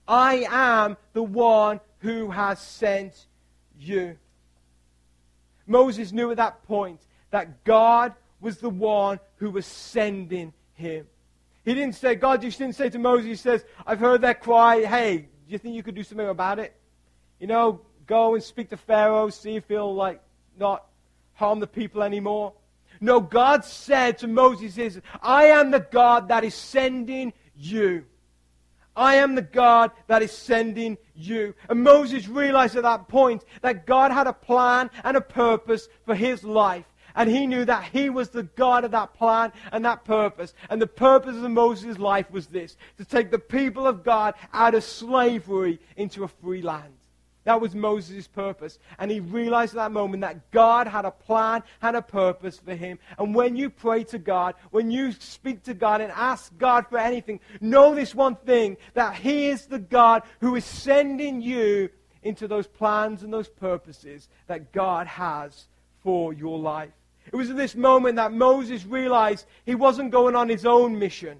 I 0.06 0.46
am 0.48 0.96
the 1.12 1.24
one 1.24 1.80
who 1.98 2.30
has 2.30 2.60
sent 2.60 3.26
you. 3.76 4.16
Moses 5.66 6.12
knew 6.12 6.30
at 6.30 6.36
that 6.36 6.62
point 6.62 7.00
that 7.32 7.64
God 7.64 8.14
was 8.40 8.58
the 8.58 8.70
one 8.70 9.18
who 9.36 9.50
was 9.50 9.66
sending 9.66 10.52
him. 10.74 11.06
He 11.64 11.74
didn't 11.74 11.96
say, 11.96 12.14
God 12.14 12.42
just 12.42 12.58
didn't 12.58 12.76
say 12.76 12.88
to 12.90 12.98
Moses, 12.98 13.26
he 13.26 13.34
says, 13.34 13.64
I've 13.86 14.00
heard 14.00 14.22
that 14.22 14.40
cry. 14.40 14.84
Hey, 14.84 15.18
do 15.18 15.26
you 15.48 15.58
think 15.58 15.74
you 15.74 15.82
could 15.82 15.94
do 15.94 16.02
something 16.04 16.28
about 16.28 16.58
it? 16.58 16.74
You 17.40 17.46
know, 17.48 17.80
go 18.06 18.34
and 18.34 18.42
speak 18.42 18.70
to 18.70 18.76
Pharaoh, 18.76 19.28
see 19.30 19.56
if 19.56 19.68
he'll, 19.68 19.94
like, 19.94 20.20
not 20.58 20.84
harm 21.34 21.60
the 21.60 21.66
people 21.66 22.02
anymore. 22.02 22.52
No, 23.00 23.20
God 23.20 23.64
said 23.64 24.18
to 24.18 24.28
Moses, 24.28 25.00
I 25.20 25.46
am 25.46 25.70
the 25.70 25.80
God 25.80 26.28
that 26.28 26.44
is 26.44 26.54
sending 26.54 27.32
you. 27.56 28.04
I 28.94 29.16
am 29.16 29.34
the 29.34 29.42
God 29.42 29.92
that 30.06 30.22
is 30.22 30.32
sending 30.32 30.98
you. 31.14 31.54
And 31.68 31.82
Moses 31.82 32.28
realized 32.28 32.76
at 32.76 32.82
that 32.82 33.08
point 33.08 33.44
that 33.62 33.86
God 33.86 34.12
had 34.12 34.26
a 34.26 34.32
plan 34.32 34.90
and 35.02 35.16
a 35.16 35.20
purpose 35.20 35.88
for 36.04 36.14
his 36.14 36.44
life. 36.44 36.84
And 37.14 37.30
he 37.30 37.46
knew 37.46 37.64
that 37.64 37.84
he 37.84 38.10
was 38.10 38.30
the 38.30 38.42
God 38.42 38.84
of 38.84 38.90
that 38.92 39.14
plan 39.14 39.52
and 39.70 39.84
that 39.84 40.04
purpose. 40.04 40.54
And 40.70 40.80
the 40.80 40.86
purpose 40.86 41.36
of 41.36 41.50
Moses' 41.50 41.98
life 41.98 42.30
was 42.30 42.46
this 42.46 42.76
to 42.98 43.04
take 43.04 43.30
the 43.30 43.38
people 43.38 43.86
of 43.86 44.04
God 44.04 44.34
out 44.52 44.74
of 44.74 44.84
slavery 44.84 45.78
into 45.96 46.24
a 46.24 46.28
free 46.28 46.62
land. 46.62 46.94
That 47.44 47.60
was 47.60 47.74
Moses' 47.74 48.28
purpose. 48.28 48.78
And 48.98 49.10
he 49.10 49.18
realized 49.18 49.74
at 49.74 49.76
that 49.76 49.92
moment 49.92 50.20
that 50.20 50.50
God 50.52 50.86
had 50.86 51.04
a 51.04 51.10
plan 51.10 51.62
and 51.80 51.96
a 51.96 52.02
purpose 52.02 52.58
for 52.58 52.74
him. 52.74 52.98
And 53.18 53.34
when 53.34 53.56
you 53.56 53.68
pray 53.68 54.04
to 54.04 54.18
God, 54.18 54.54
when 54.70 54.90
you 54.90 55.12
speak 55.12 55.64
to 55.64 55.74
God 55.74 56.00
and 56.00 56.12
ask 56.12 56.56
God 56.56 56.86
for 56.88 56.98
anything, 56.98 57.40
know 57.60 57.94
this 57.94 58.14
one 58.14 58.36
thing 58.36 58.76
that 58.94 59.16
He 59.16 59.48
is 59.48 59.66
the 59.66 59.80
God 59.80 60.22
who 60.40 60.54
is 60.54 60.64
sending 60.64 61.40
you 61.40 61.90
into 62.22 62.46
those 62.46 62.68
plans 62.68 63.24
and 63.24 63.32
those 63.32 63.48
purposes 63.48 64.28
that 64.46 64.72
God 64.72 65.08
has 65.08 65.66
for 66.02 66.32
your 66.32 66.58
life. 66.58 66.90
It 67.26 67.36
was 67.36 67.50
at 67.50 67.56
this 67.56 67.74
moment 67.74 68.16
that 68.16 68.32
Moses 68.32 68.84
realized 68.84 69.46
he 69.64 69.74
wasn't 69.74 70.10
going 70.10 70.34
on 70.34 70.48
his 70.48 70.66
own 70.66 70.98
mission, 70.98 71.38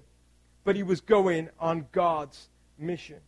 but 0.63 0.75
he 0.75 0.83
was 0.83 1.01
going 1.01 1.49
on 1.59 1.87
God's 1.91 2.49
mission. 2.77 3.19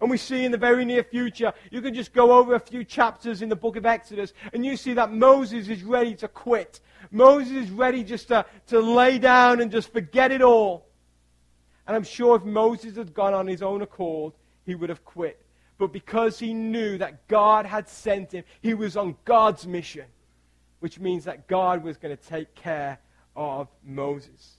And 0.00 0.10
we 0.10 0.16
see 0.16 0.44
in 0.44 0.52
the 0.52 0.58
very 0.58 0.84
near 0.84 1.04
future, 1.04 1.52
you 1.70 1.80
can 1.80 1.94
just 1.94 2.12
go 2.12 2.32
over 2.32 2.54
a 2.54 2.60
few 2.60 2.84
chapters 2.84 3.42
in 3.42 3.48
the 3.48 3.56
book 3.56 3.76
of 3.76 3.86
Exodus, 3.86 4.32
and 4.52 4.64
you 4.64 4.76
see 4.76 4.94
that 4.94 5.12
Moses 5.12 5.68
is 5.68 5.82
ready 5.82 6.14
to 6.16 6.28
quit. 6.28 6.80
Moses 7.10 7.52
is 7.52 7.70
ready 7.70 8.02
just 8.02 8.28
to, 8.28 8.44
to 8.66 8.80
lay 8.80 9.18
down 9.18 9.60
and 9.60 9.70
just 9.70 9.92
forget 9.92 10.32
it 10.32 10.42
all. 10.42 10.86
And 11.86 11.96
I'm 11.96 12.04
sure 12.04 12.36
if 12.36 12.44
Moses 12.44 12.96
had 12.96 13.14
gone 13.14 13.34
on 13.34 13.46
his 13.46 13.62
own 13.62 13.82
accord, 13.82 14.32
he 14.66 14.74
would 14.74 14.88
have 14.88 15.04
quit. 15.04 15.40
But 15.78 15.92
because 15.92 16.38
he 16.38 16.54
knew 16.54 16.98
that 16.98 17.26
God 17.28 17.66
had 17.66 17.88
sent 17.88 18.32
him, 18.32 18.44
he 18.62 18.74
was 18.74 18.96
on 18.96 19.16
God's 19.24 19.66
mission, 19.66 20.06
which 20.84 21.00
means 21.00 21.24
that 21.24 21.48
God 21.48 21.82
was 21.82 21.96
going 21.96 22.14
to 22.14 22.22
take 22.22 22.54
care 22.54 22.98
of 23.34 23.68
Moses. 23.82 24.56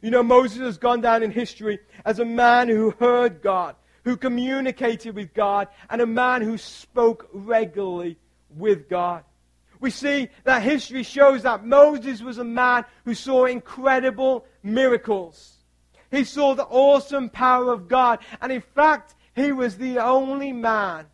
You 0.00 0.10
know, 0.10 0.22
Moses 0.22 0.60
has 0.60 0.78
gone 0.78 1.02
down 1.02 1.22
in 1.22 1.30
history 1.30 1.80
as 2.02 2.18
a 2.18 2.24
man 2.24 2.70
who 2.70 2.92
heard 2.92 3.42
God, 3.42 3.76
who 4.02 4.16
communicated 4.16 5.14
with 5.14 5.34
God, 5.34 5.68
and 5.90 6.00
a 6.00 6.06
man 6.06 6.40
who 6.40 6.56
spoke 6.56 7.28
regularly 7.30 8.16
with 8.56 8.88
God. 8.88 9.24
We 9.78 9.90
see 9.90 10.30
that 10.44 10.62
history 10.62 11.02
shows 11.02 11.42
that 11.42 11.66
Moses 11.66 12.22
was 12.22 12.38
a 12.38 12.44
man 12.44 12.86
who 13.04 13.12
saw 13.12 13.44
incredible 13.44 14.46
miracles. 14.62 15.56
He 16.10 16.24
saw 16.24 16.54
the 16.54 16.64
awesome 16.64 17.28
power 17.28 17.70
of 17.70 17.86
God. 17.86 18.20
And 18.40 18.50
in 18.50 18.62
fact, 18.62 19.14
he 19.34 19.52
was 19.52 19.76
the 19.76 19.98
only 19.98 20.52
man 20.52 21.04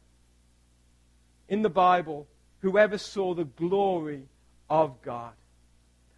in 1.49 1.63
the 1.63 1.69
Bible 1.69 2.29
who 2.61 2.79
ever 2.79 2.97
saw 2.97 3.35
the 3.35 3.45
glory 3.45 4.29
of 4.73 5.03
God. 5.03 5.35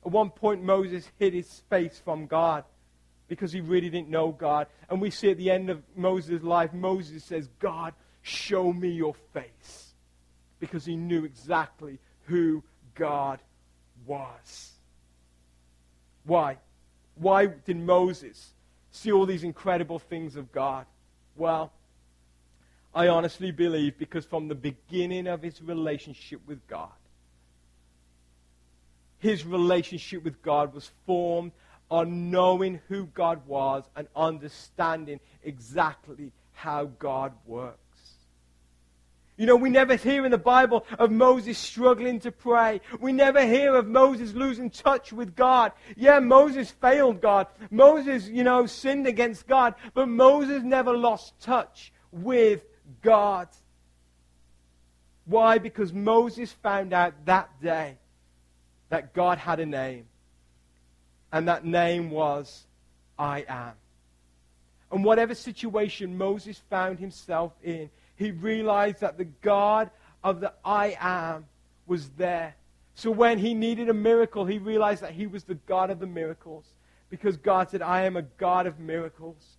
At 0.06 0.12
one 0.12 0.30
point, 0.30 0.62
Moses 0.62 1.10
hid 1.18 1.34
his 1.34 1.62
face 1.68 2.00
from 2.04 2.26
God 2.26 2.62
because 3.26 3.52
he 3.52 3.60
really 3.60 3.90
didn't 3.90 4.10
know 4.10 4.30
God. 4.30 4.68
And 4.88 5.00
we 5.00 5.10
see 5.10 5.30
at 5.32 5.38
the 5.38 5.50
end 5.50 5.70
of 5.70 5.82
Moses' 5.96 6.42
life, 6.42 6.72
Moses 6.72 7.24
says, 7.24 7.48
God, 7.58 7.94
show 8.22 8.72
me 8.72 8.90
your 8.90 9.14
face. 9.32 9.94
because 10.64 10.84
he 10.86 10.96
knew 10.96 11.24
exactly 11.24 11.98
who 12.26 12.62
God 12.94 13.38
was. 14.06 14.72
Why? 16.24 16.56
Why 17.16 17.46
did 17.46 17.76
Moses 17.76 18.52
see 18.90 19.12
all 19.12 19.26
these 19.26 19.44
incredible 19.44 19.98
things 19.98 20.36
of 20.36 20.50
God? 20.52 20.86
Well, 21.36 21.70
I 22.94 23.08
honestly 23.08 23.50
believe 23.50 23.98
because 23.98 24.24
from 24.24 24.48
the 24.48 24.54
beginning 24.54 25.26
of 25.26 25.42
his 25.42 25.60
relationship 25.60 26.40
with 26.46 26.66
God, 26.66 26.92
his 29.24 29.46
relationship 29.46 30.22
with 30.22 30.42
God 30.42 30.74
was 30.74 30.90
formed 31.06 31.52
on 31.90 32.30
knowing 32.30 32.78
who 32.88 33.06
God 33.06 33.40
was 33.46 33.82
and 33.96 34.06
understanding 34.14 35.18
exactly 35.42 36.30
how 36.52 36.84
God 36.98 37.32
works. 37.46 37.78
You 39.38 39.46
know, 39.46 39.56
we 39.56 39.70
never 39.70 39.96
hear 39.96 40.26
in 40.26 40.30
the 40.30 40.36
Bible 40.36 40.84
of 40.98 41.10
Moses 41.10 41.56
struggling 41.56 42.20
to 42.20 42.30
pray. 42.30 42.82
We 43.00 43.12
never 43.12 43.46
hear 43.46 43.74
of 43.74 43.88
Moses 43.88 44.34
losing 44.34 44.68
touch 44.68 45.10
with 45.10 45.34
God. 45.34 45.72
Yeah, 45.96 46.18
Moses 46.18 46.70
failed 46.70 47.22
God. 47.22 47.46
Moses, 47.70 48.28
you 48.28 48.44
know, 48.44 48.66
sinned 48.66 49.06
against 49.06 49.46
God. 49.46 49.74
But 49.94 50.08
Moses 50.08 50.62
never 50.62 50.94
lost 50.94 51.40
touch 51.40 51.94
with 52.12 52.62
God. 53.00 53.48
Why? 55.24 55.56
Because 55.56 55.94
Moses 55.94 56.52
found 56.52 56.92
out 56.92 57.14
that 57.24 57.48
day 57.62 57.96
that 58.94 59.12
God 59.12 59.38
had 59.38 59.58
a 59.58 59.66
name. 59.66 60.06
And 61.32 61.48
that 61.48 61.64
name 61.64 62.10
was 62.10 62.64
I 63.18 63.44
am. 63.48 63.72
And 64.92 65.04
whatever 65.04 65.34
situation 65.34 66.16
Moses 66.16 66.62
found 66.70 67.00
himself 67.00 67.50
in, 67.64 67.90
he 68.14 68.30
realized 68.30 69.00
that 69.00 69.18
the 69.18 69.24
God 69.24 69.90
of 70.22 70.40
the 70.40 70.52
I 70.64 70.96
am 71.00 71.46
was 71.88 72.08
there. 72.10 72.54
So 72.94 73.10
when 73.10 73.38
he 73.38 73.52
needed 73.52 73.88
a 73.88 73.94
miracle, 73.94 74.44
he 74.44 74.58
realized 74.58 75.02
that 75.02 75.10
he 75.10 75.26
was 75.26 75.42
the 75.42 75.56
God 75.56 75.90
of 75.90 75.98
the 75.98 76.06
miracles. 76.06 76.64
Because 77.10 77.36
God 77.36 77.70
said, 77.70 77.82
I 77.82 78.02
am 78.02 78.16
a 78.16 78.22
God 78.22 78.68
of 78.68 78.78
miracles. 78.78 79.56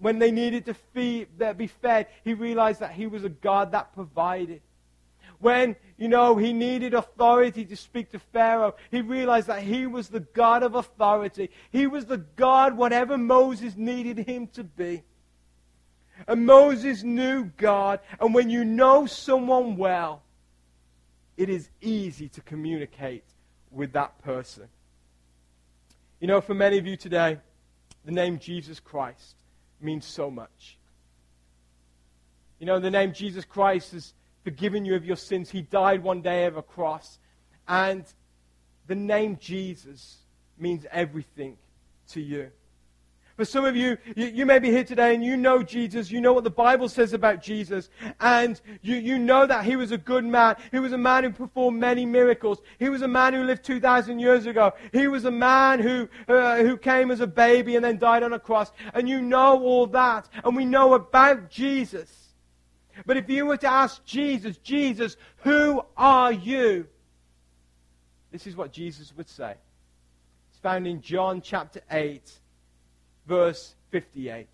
When 0.00 0.18
they 0.18 0.32
needed 0.32 0.66
to 0.66 0.74
feed, 0.74 1.28
be 1.56 1.68
fed, 1.68 2.08
he 2.24 2.34
realized 2.34 2.80
that 2.80 2.90
he 2.90 3.06
was 3.06 3.22
a 3.22 3.28
God 3.28 3.70
that 3.70 3.94
provided. 3.94 4.62
When, 5.44 5.76
you 5.98 6.08
know, 6.08 6.38
he 6.38 6.54
needed 6.54 6.94
authority 6.94 7.66
to 7.66 7.76
speak 7.76 8.10
to 8.12 8.18
Pharaoh, 8.18 8.76
he 8.90 9.02
realized 9.02 9.48
that 9.48 9.62
he 9.62 9.86
was 9.86 10.08
the 10.08 10.20
God 10.20 10.62
of 10.62 10.74
authority. 10.74 11.50
He 11.70 11.86
was 11.86 12.06
the 12.06 12.16
God, 12.16 12.78
whatever 12.78 13.18
Moses 13.18 13.76
needed 13.76 14.26
him 14.26 14.46
to 14.54 14.64
be. 14.64 15.02
And 16.26 16.46
Moses 16.46 17.02
knew 17.02 17.44
God. 17.58 18.00
And 18.18 18.32
when 18.32 18.48
you 18.48 18.64
know 18.64 19.04
someone 19.04 19.76
well, 19.76 20.22
it 21.36 21.50
is 21.50 21.68
easy 21.82 22.30
to 22.30 22.40
communicate 22.40 23.24
with 23.70 23.92
that 23.92 24.22
person. 24.22 24.68
You 26.20 26.26
know, 26.26 26.40
for 26.40 26.54
many 26.54 26.78
of 26.78 26.86
you 26.86 26.96
today, 26.96 27.36
the 28.06 28.12
name 28.12 28.38
Jesus 28.38 28.80
Christ 28.80 29.36
means 29.78 30.06
so 30.06 30.30
much. 30.30 30.78
You 32.58 32.64
know, 32.64 32.80
the 32.80 32.90
name 32.90 33.12
Jesus 33.12 33.44
Christ 33.44 33.92
has 33.92 34.14
forgiven 34.44 34.84
you 34.84 34.94
of 34.94 35.04
your 35.04 35.16
sins. 35.16 35.50
He 35.50 35.62
died 35.62 36.02
one 36.02 36.20
day 36.20 36.44
of 36.44 36.56
a 36.56 36.62
cross. 36.62 37.18
And 37.66 38.04
the 38.86 38.94
name 38.94 39.38
Jesus 39.40 40.18
means 40.58 40.86
everything 40.92 41.56
to 42.08 42.20
you. 42.20 42.50
For 43.36 43.44
some 43.44 43.64
of 43.64 43.74
you, 43.74 43.98
you, 44.14 44.26
you, 44.26 44.46
may 44.46 44.60
be 44.60 44.70
here 44.70 44.84
today 44.84 45.12
and 45.12 45.24
you 45.24 45.36
know 45.36 45.60
Jesus. 45.60 46.08
You 46.08 46.20
know 46.20 46.32
what 46.32 46.44
the 46.44 46.50
Bible 46.50 46.88
says 46.88 47.14
about 47.14 47.42
Jesus. 47.42 47.90
And 48.20 48.60
you, 48.80 48.94
you 48.94 49.18
know 49.18 49.44
that 49.44 49.64
he 49.64 49.74
was 49.74 49.90
a 49.90 49.98
good 49.98 50.24
man. 50.24 50.54
He 50.70 50.78
was 50.78 50.92
a 50.92 50.98
man 50.98 51.24
who 51.24 51.30
performed 51.30 51.80
many 51.80 52.06
miracles. 52.06 52.62
He 52.78 52.88
was 52.88 53.02
a 53.02 53.08
man 53.08 53.34
who 53.34 53.42
lived 53.42 53.64
2,000 53.64 54.20
years 54.20 54.46
ago. 54.46 54.72
He 54.92 55.08
was 55.08 55.24
a 55.24 55.32
man 55.32 55.80
who, 55.80 56.08
uh, 56.28 56.58
who 56.58 56.76
came 56.76 57.10
as 57.10 57.18
a 57.18 57.26
baby 57.26 57.74
and 57.74 57.84
then 57.84 57.98
died 57.98 58.22
on 58.22 58.34
a 58.34 58.38
cross. 58.38 58.70
And 58.92 59.08
you 59.08 59.20
know 59.20 59.60
all 59.60 59.88
that. 59.88 60.28
And 60.44 60.54
we 60.54 60.64
know 60.64 60.94
about 60.94 61.50
Jesus. 61.50 62.23
But 63.06 63.16
if 63.16 63.28
you 63.28 63.46
were 63.46 63.56
to 63.58 63.66
ask 63.66 64.04
Jesus, 64.04 64.56
Jesus, 64.58 65.16
who 65.38 65.82
are 65.96 66.32
you? 66.32 66.86
This 68.30 68.46
is 68.46 68.56
what 68.56 68.72
Jesus 68.72 69.12
would 69.16 69.28
say. 69.28 69.54
It's 70.50 70.60
found 70.60 70.86
in 70.86 71.00
John 71.00 71.40
chapter 71.40 71.80
8 71.90 72.40
verse 73.26 73.74
58. 73.90 74.46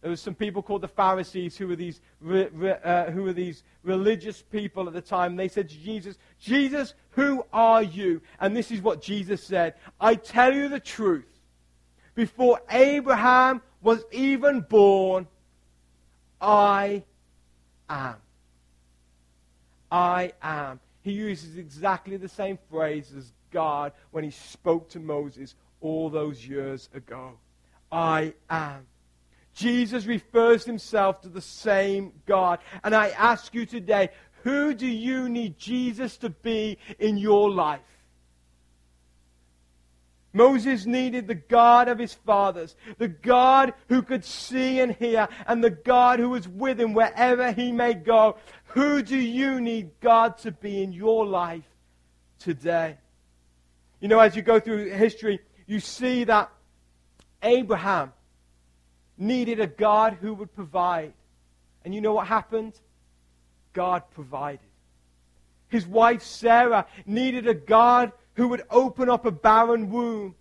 There 0.00 0.10
were 0.10 0.16
some 0.16 0.34
people 0.34 0.62
called 0.62 0.82
the 0.82 0.88
Pharisees 0.88 1.56
who 1.56 1.66
were 1.66 1.76
these, 1.76 2.00
uh, 2.22 3.10
who 3.10 3.24
were 3.24 3.32
these 3.32 3.64
religious 3.82 4.42
people 4.42 4.86
at 4.86 4.94
the 4.94 5.00
time. 5.00 5.34
They 5.34 5.48
said 5.48 5.68
to 5.68 5.76
Jesus, 5.76 6.16
Jesus, 6.38 6.94
who 7.10 7.44
are 7.52 7.82
you? 7.82 8.22
And 8.38 8.56
this 8.56 8.70
is 8.70 8.80
what 8.80 9.02
Jesus 9.02 9.42
said 9.42 9.74
I 10.00 10.14
tell 10.14 10.54
you 10.54 10.68
the 10.68 10.80
truth. 10.80 11.26
Before 12.14 12.60
Abraham 12.70 13.60
was 13.82 14.04
even 14.12 14.60
born, 14.60 15.26
I 16.40 17.04
am. 17.88 18.16
I 19.90 20.32
am. 20.42 20.80
He 21.02 21.12
uses 21.12 21.56
exactly 21.56 22.16
the 22.16 22.28
same 22.28 22.58
phrase 22.70 23.12
as 23.16 23.32
God 23.50 23.92
when 24.10 24.24
he 24.24 24.30
spoke 24.30 24.90
to 24.90 25.00
Moses 25.00 25.54
all 25.80 26.10
those 26.10 26.46
years 26.46 26.88
ago. 26.94 27.32
I 27.90 28.34
am. 28.50 28.86
Jesus 29.54 30.06
refers 30.06 30.64
himself 30.64 31.20
to 31.22 31.28
the 31.28 31.40
same 31.40 32.12
God. 32.26 32.60
And 32.84 32.94
I 32.94 33.08
ask 33.08 33.54
you 33.54 33.66
today, 33.66 34.10
who 34.44 34.74
do 34.74 34.86
you 34.86 35.28
need 35.28 35.58
Jesus 35.58 36.16
to 36.18 36.30
be 36.30 36.78
in 36.98 37.16
your 37.16 37.50
life? 37.50 37.80
Moses 40.38 40.86
needed 40.86 41.26
the 41.26 41.34
God 41.34 41.88
of 41.88 41.98
his 41.98 42.14
fathers, 42.14 42.76
the 42.98 43.08
God 43.08 43.74
who 43.88 44.02
could 44.02 44.24
see 44.24 44.78
and 44.78 44.94
hear, 44.94 45.28
and 45.48 45.64
the 45.64 45.70
God 45.70 46.20
who 46.20 46.30
was 46.30 46.46
with 46.46 46.80
him 46.80 46.94
wherever 46.94 47.50
he 47.50 47.72
may 47.72 47.94
go. 47.94 48.36
Who 48.68 49.02
do 49.02 49.18
you 49.18 49.60
need 49.60 49.90
God 50.00 50.38
to 50.38 50.52
be 50.52 50.80
in 50.80 50.92
your 50.92 51.26
life 51.26 51.68
today? 52.38 52.98
You 53.98 54.06
know, 54.06 54.20
as 54.20 54.36
you 54.36 54.42
go 54.42 54.60
through 54.60 54.90
history, 54.90 55.40
you 55.66 55.80
see 55.80 56.22
that 56.22 56.52
Abraham 57.42 58.12
needed 59.16 59.58
a 59.58 59.66
God 59.66 60.18
who 60.20 60.34
would 60.34 60.54
provide. 60.54 61.14
And 61.84 61.92
you 61.92 62.00
know 62.00 62.12
what 62.12 62.28
happened? 62.28 62.74
God 63.72 64.04
provided. 64.12 64.60
His 65.66 65.84
wife 65.84 66.22
Sarah 66.22 66.86
needed 67.06 67.48
a 67.48 67.54
God 67.54 68.12
who 68.38 68.46
would 68.46 68.62
open 68.70 69.10
up 69.10 69.26
a 69.26 69.32
barren 69.32 69.90
womb. 69.90 70.32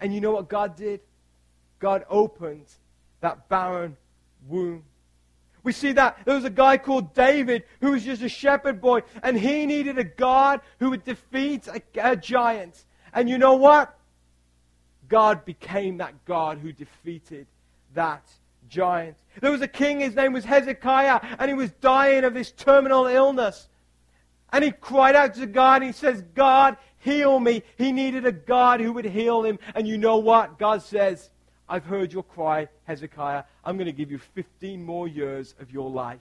And 0.00 0.12
you 0.12 0.20
know 0.20 0.32
what 0.32 0.48
God 0.48 0.74
did? 0.74 1.00
God 1.78 2.04
opened 2.10 2.66
that 3.20 3.48
barren 3.48 3.96
womb. 4.48 4.82
We 5.62 5.70
see 5.70 5.92
that 5.92 6.18
there 6.24 6.34
was 6.34 6.44
a 6.44 6.50
guy 6.50 6.76
called 6.76 7.14
David 7.14 7.62
who 7.80 7.92
was 7.92 8.02
just 8.02 8.20
a 8.20 8.28
shepherd 8.28 8.80
boy, 8.80 9.02
and 9.22 9.38
he 9.38 9.64
needed 9.64 9.96
a 9.96 10.04
God 10.04 10.60
who 10.80 10.90
would 10.90 11.04
defeat 11.04 11.68
a, 11.68 11.80
a 12.02 12.16
giant. 12.16 12.84
And 13.14 13.30
you 13.30 13.38
know 13.38 13.54
what? 13.54 13.96
God 15.08 15.44
became 15.44 15.98
that 15.98 16.24
God 16.24 16.58
who 16.58 16.72
defeated 16.72 17.46
that 17.94 18.28
giant. 18.68 19.16
There 19.40 19.52
was 19.52 19.62
a 19.62 19.68
king, 19.68 20.00
his 20.00 20.16
name 20.16 20.32
was 20.32 20.44
Hezekiah, 20.44 21.20
and 21.38 21.48
he 21.48 21.54
was 21.54 21.70
dying 21.80 22.24
of 22.24 22.34
this 22.34 22.50
terminal 22.50 23.06
illness. 23.06 23.68
And 24.52 24.62
he 24.62 24.70
cried 24.70 25.16
out 25.16 25.34
to 25.34 25.46
God, 25.46 25.82
and 25.82 25.86
he 25.86 25.92
says, 25.92 26.22
God, 26.34 26.76
heal 27.04 27.38
me. 27.38 27.62
He 27.76 27.92
needed 27.92 28.24
a 28.24 28.32
God 28.32 28.80
who 28.80 28.92
would 28.94 29.04
heal 29.04 29.44
him. 29.44 29.58
And 29.74 29.86
you 29.86 29.98
know 29.98 30.16
what? 30.16 30.58
God 30.58 30.82
says, 30.82 31.30
I've 31.68 31.84
heard 31.84 32.12
your 32.12 32.22
cry, 32.22 32.68
Hezekiah. 32.84 33.44
I'm 33.64 33.76
going 33.76 33.86
to 33.86 33.92
give 33.92 34.10
you 34.10 34.18
15 34.18 34.82
more 34.82 35.06
years 35.06 35.54
of 35.60 35.70
your 35.70 35.90
life. 35.90 36.20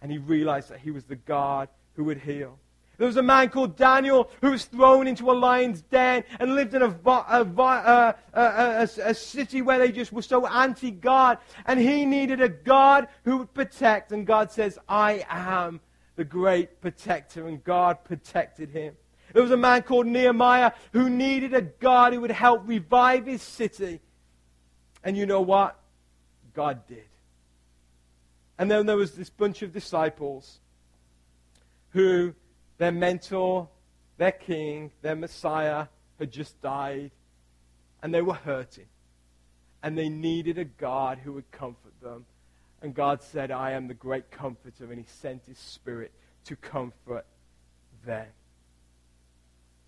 And 0.00 0.10
he 0.10 0.18
realized 0.18 0.70
that 0.70 0.80
he 0.80 0.90
was 0.90 1.04
the 1.04 1.16
God 1.16 1.68
who 1.94 2.04
would 2.04 2.18
heal. 2.18 2.58
There 2.98 3.06
was 3.06 3.16
a 3.16 3.22
man 3.22 3.48
called 3.48 3.76
Daniel 3.76 4.30
who 4.40 4.50
was 4.50 4.64
thrown 4.64 5.06
into 5.06 5.30
a 5.30 5.32
lion's 5.32 5.82
den 5.82 6.24
and 6.38 6.54
lived 6.54 6.74
in 6.74 6.82
a, 6.82 6.94
a, 7.04 7.46
a, 7.54 8.14
a, 8.34 8.88
a 9.04 9.14
city 9.14 9.62
where 9.62 9.78
they 9.78 9.90
just 9.90 10.12
were 10.12 10.22
so 10.22 10.46
anti 10.46 10.90
God. 10.90 11.38
And 11.64 11.80
he 11.80 12.04
needed 12.04 12.40
a 12.40 12.48
God 12.48 13.08
who 13.24 13.38
would 13.38 13.54
protect. 13.54 14.12
And 14.12 14.26
God 14.26 14.52
says, 14.52 14.78
I 14.88 15.24
am 15.28 15.80
the 16.16 16.24
great 16.24 16.80
protector. 16.80 17.48
And 17.48 17.64
God 17.64 18.04
protected 18.04 18.70
him. 18.70 18.94
There 19.32 19.42
was 19.42 19.52
a 19.52 19.56
man 19.56 19.82
called 19.82 20.06
Nehemiah 20.06 20.72
who 20.92 21.08
needed 21.08 21.54
a 21.54 21.62
God 21.62 22.12
who 22.12 22.20
would 22.20 22.30
help 22.30 22.62
revive 22.66 23.26
his 23.26 23.42
city. 23.42 24.00
And 25.04 25.16
you 25.16 25.26
know 25.26 25.40
what? 25.40 25.78
God 26.54 26.86
did. 26.86 27.08
And 28.58 28.70
then 28.70 28.86
there 28.86 28.96
was 28.96 29.12
this 29.12 29.30
bunch 29.30 29.62
of 29.62 29.72
disciples 29.72 30.60
who 31.90 32.34
their 32.78 32.92
mentor, 32.92 33.68
their 34.18 34.32
king, 34.32 34.90
their 35.02 35.16
Messiah 35.16 35.86
had 36.18 36.30
just 36.30 36.60
died, 36.60 37.10
and 38.02 38.14
they 38.14 38.22
were 38.22 38.34
hurting. 38.34 38.86
And 39.82 39.98
they 39.98 40.08
needed 40.08 40.58
a 40.58 40.64
God 40.64 41.18
who 41.18 41.32
would 41.32 41.50
comfort 41.50 41.92
them. 42.00 42.26
And 42.82 42.94
God 42.94 43.22
said, 43.22 43.50
I 43.50 43.72
am 43.72 43.88
the 43.88 43.94
great 43.94 44.30
comforter, 44.30 44.84
and 44.84 44.98
He 44.98 45.06
sent 45.06 45.44
His 45.46 45.58
Spirit 45.58 46.12
to 46.44 46.56
comfort 46.56 47.26
them. 48.04 48.26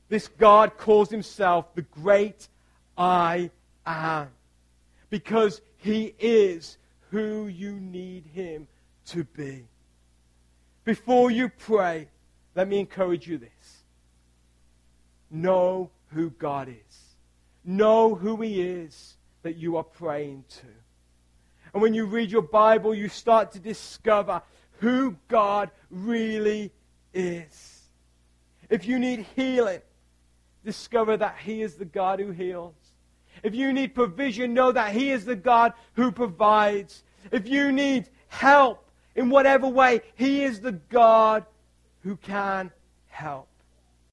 This 0.08 0.28
God 0.28 0.76
calls 0.76 1.10
himself 1.10 1.74
the 1.74 1.82
great 1.82 2.48
I 2.96 3.50
am 3.86 4.28
because 5.10 5.60
he 5.76 6.14
is 6.18 6.78
who 7.10 7.46
you 7.46 7.72
need 7.72 8.24
him 8.34 8.66
to 9.06 9.24
be. 9.24 9.66
Before 10.84 11.30
you 11.30 11.48
pray, 11.48 12.08
let 12.54 12.68
me 12.68 12.78
encourage 12.78 13.26
you 13.26 13.38
this. 13.38 13.84
Know 15.30 15.90
who 16.08 16.30
God 16.30 16.68
is. 16.68 17.16
Know 17.64 18.14
who 18.14 18.40
he 18.42 18.60
is 18.60 19.16
that 19.42 19.56
you 19.56 19.76
are 19.76 19.84
praying 19.84 20.44
to. 20.48 20.66
And 21.72 21.82
when 21.82 21.94
you 21.94 22.06
read 22.06 22.30
your 22.30 22.42
Bible, 22.42 22.94
you 22.94 23.08
start 23.08 23.52
to 23.52 23.58
discover 23.58 24.42
who 24.78 25.16
God 25.28 25.70
really 25.90 26.72
is. 27.12 27.80
If 28.68 28.86
you 28.86 28.98
need 28.98 29.26
healing, 29.34 29.80
discover 30.64 31.16
that 31.16 31.36
He 31.38 31.62
is 31.62 31.74
the 31.74 31.84
God 31.84 32.20
who 32.20 32.30
heals. 32.30 32.74
If 33.42 33.54
you 33.54 33.72
need 33.72 33.94
provision, 33.94 34.54
know 34.54 34.72
that 34.72 34.92
He 34.92 35.10
is 35.10 35.24
the 35.24 35.36
God 35.36 35.72
who 35.94 36.10
provides. 36.10 37.04
If 37.30 37.48
you 37.48 37.72
need 37.72 38.08
help 38.28 38.88
in 39.14 39.30
whatever 39.30 39.68
way, 39.68 40.00
He 40.14 40.42
is 40.42 40.60
the 40.60 40.72
God 40.72 41.44
who 42.02 42.16
can 42.16 42.70
help. 43.08 43.48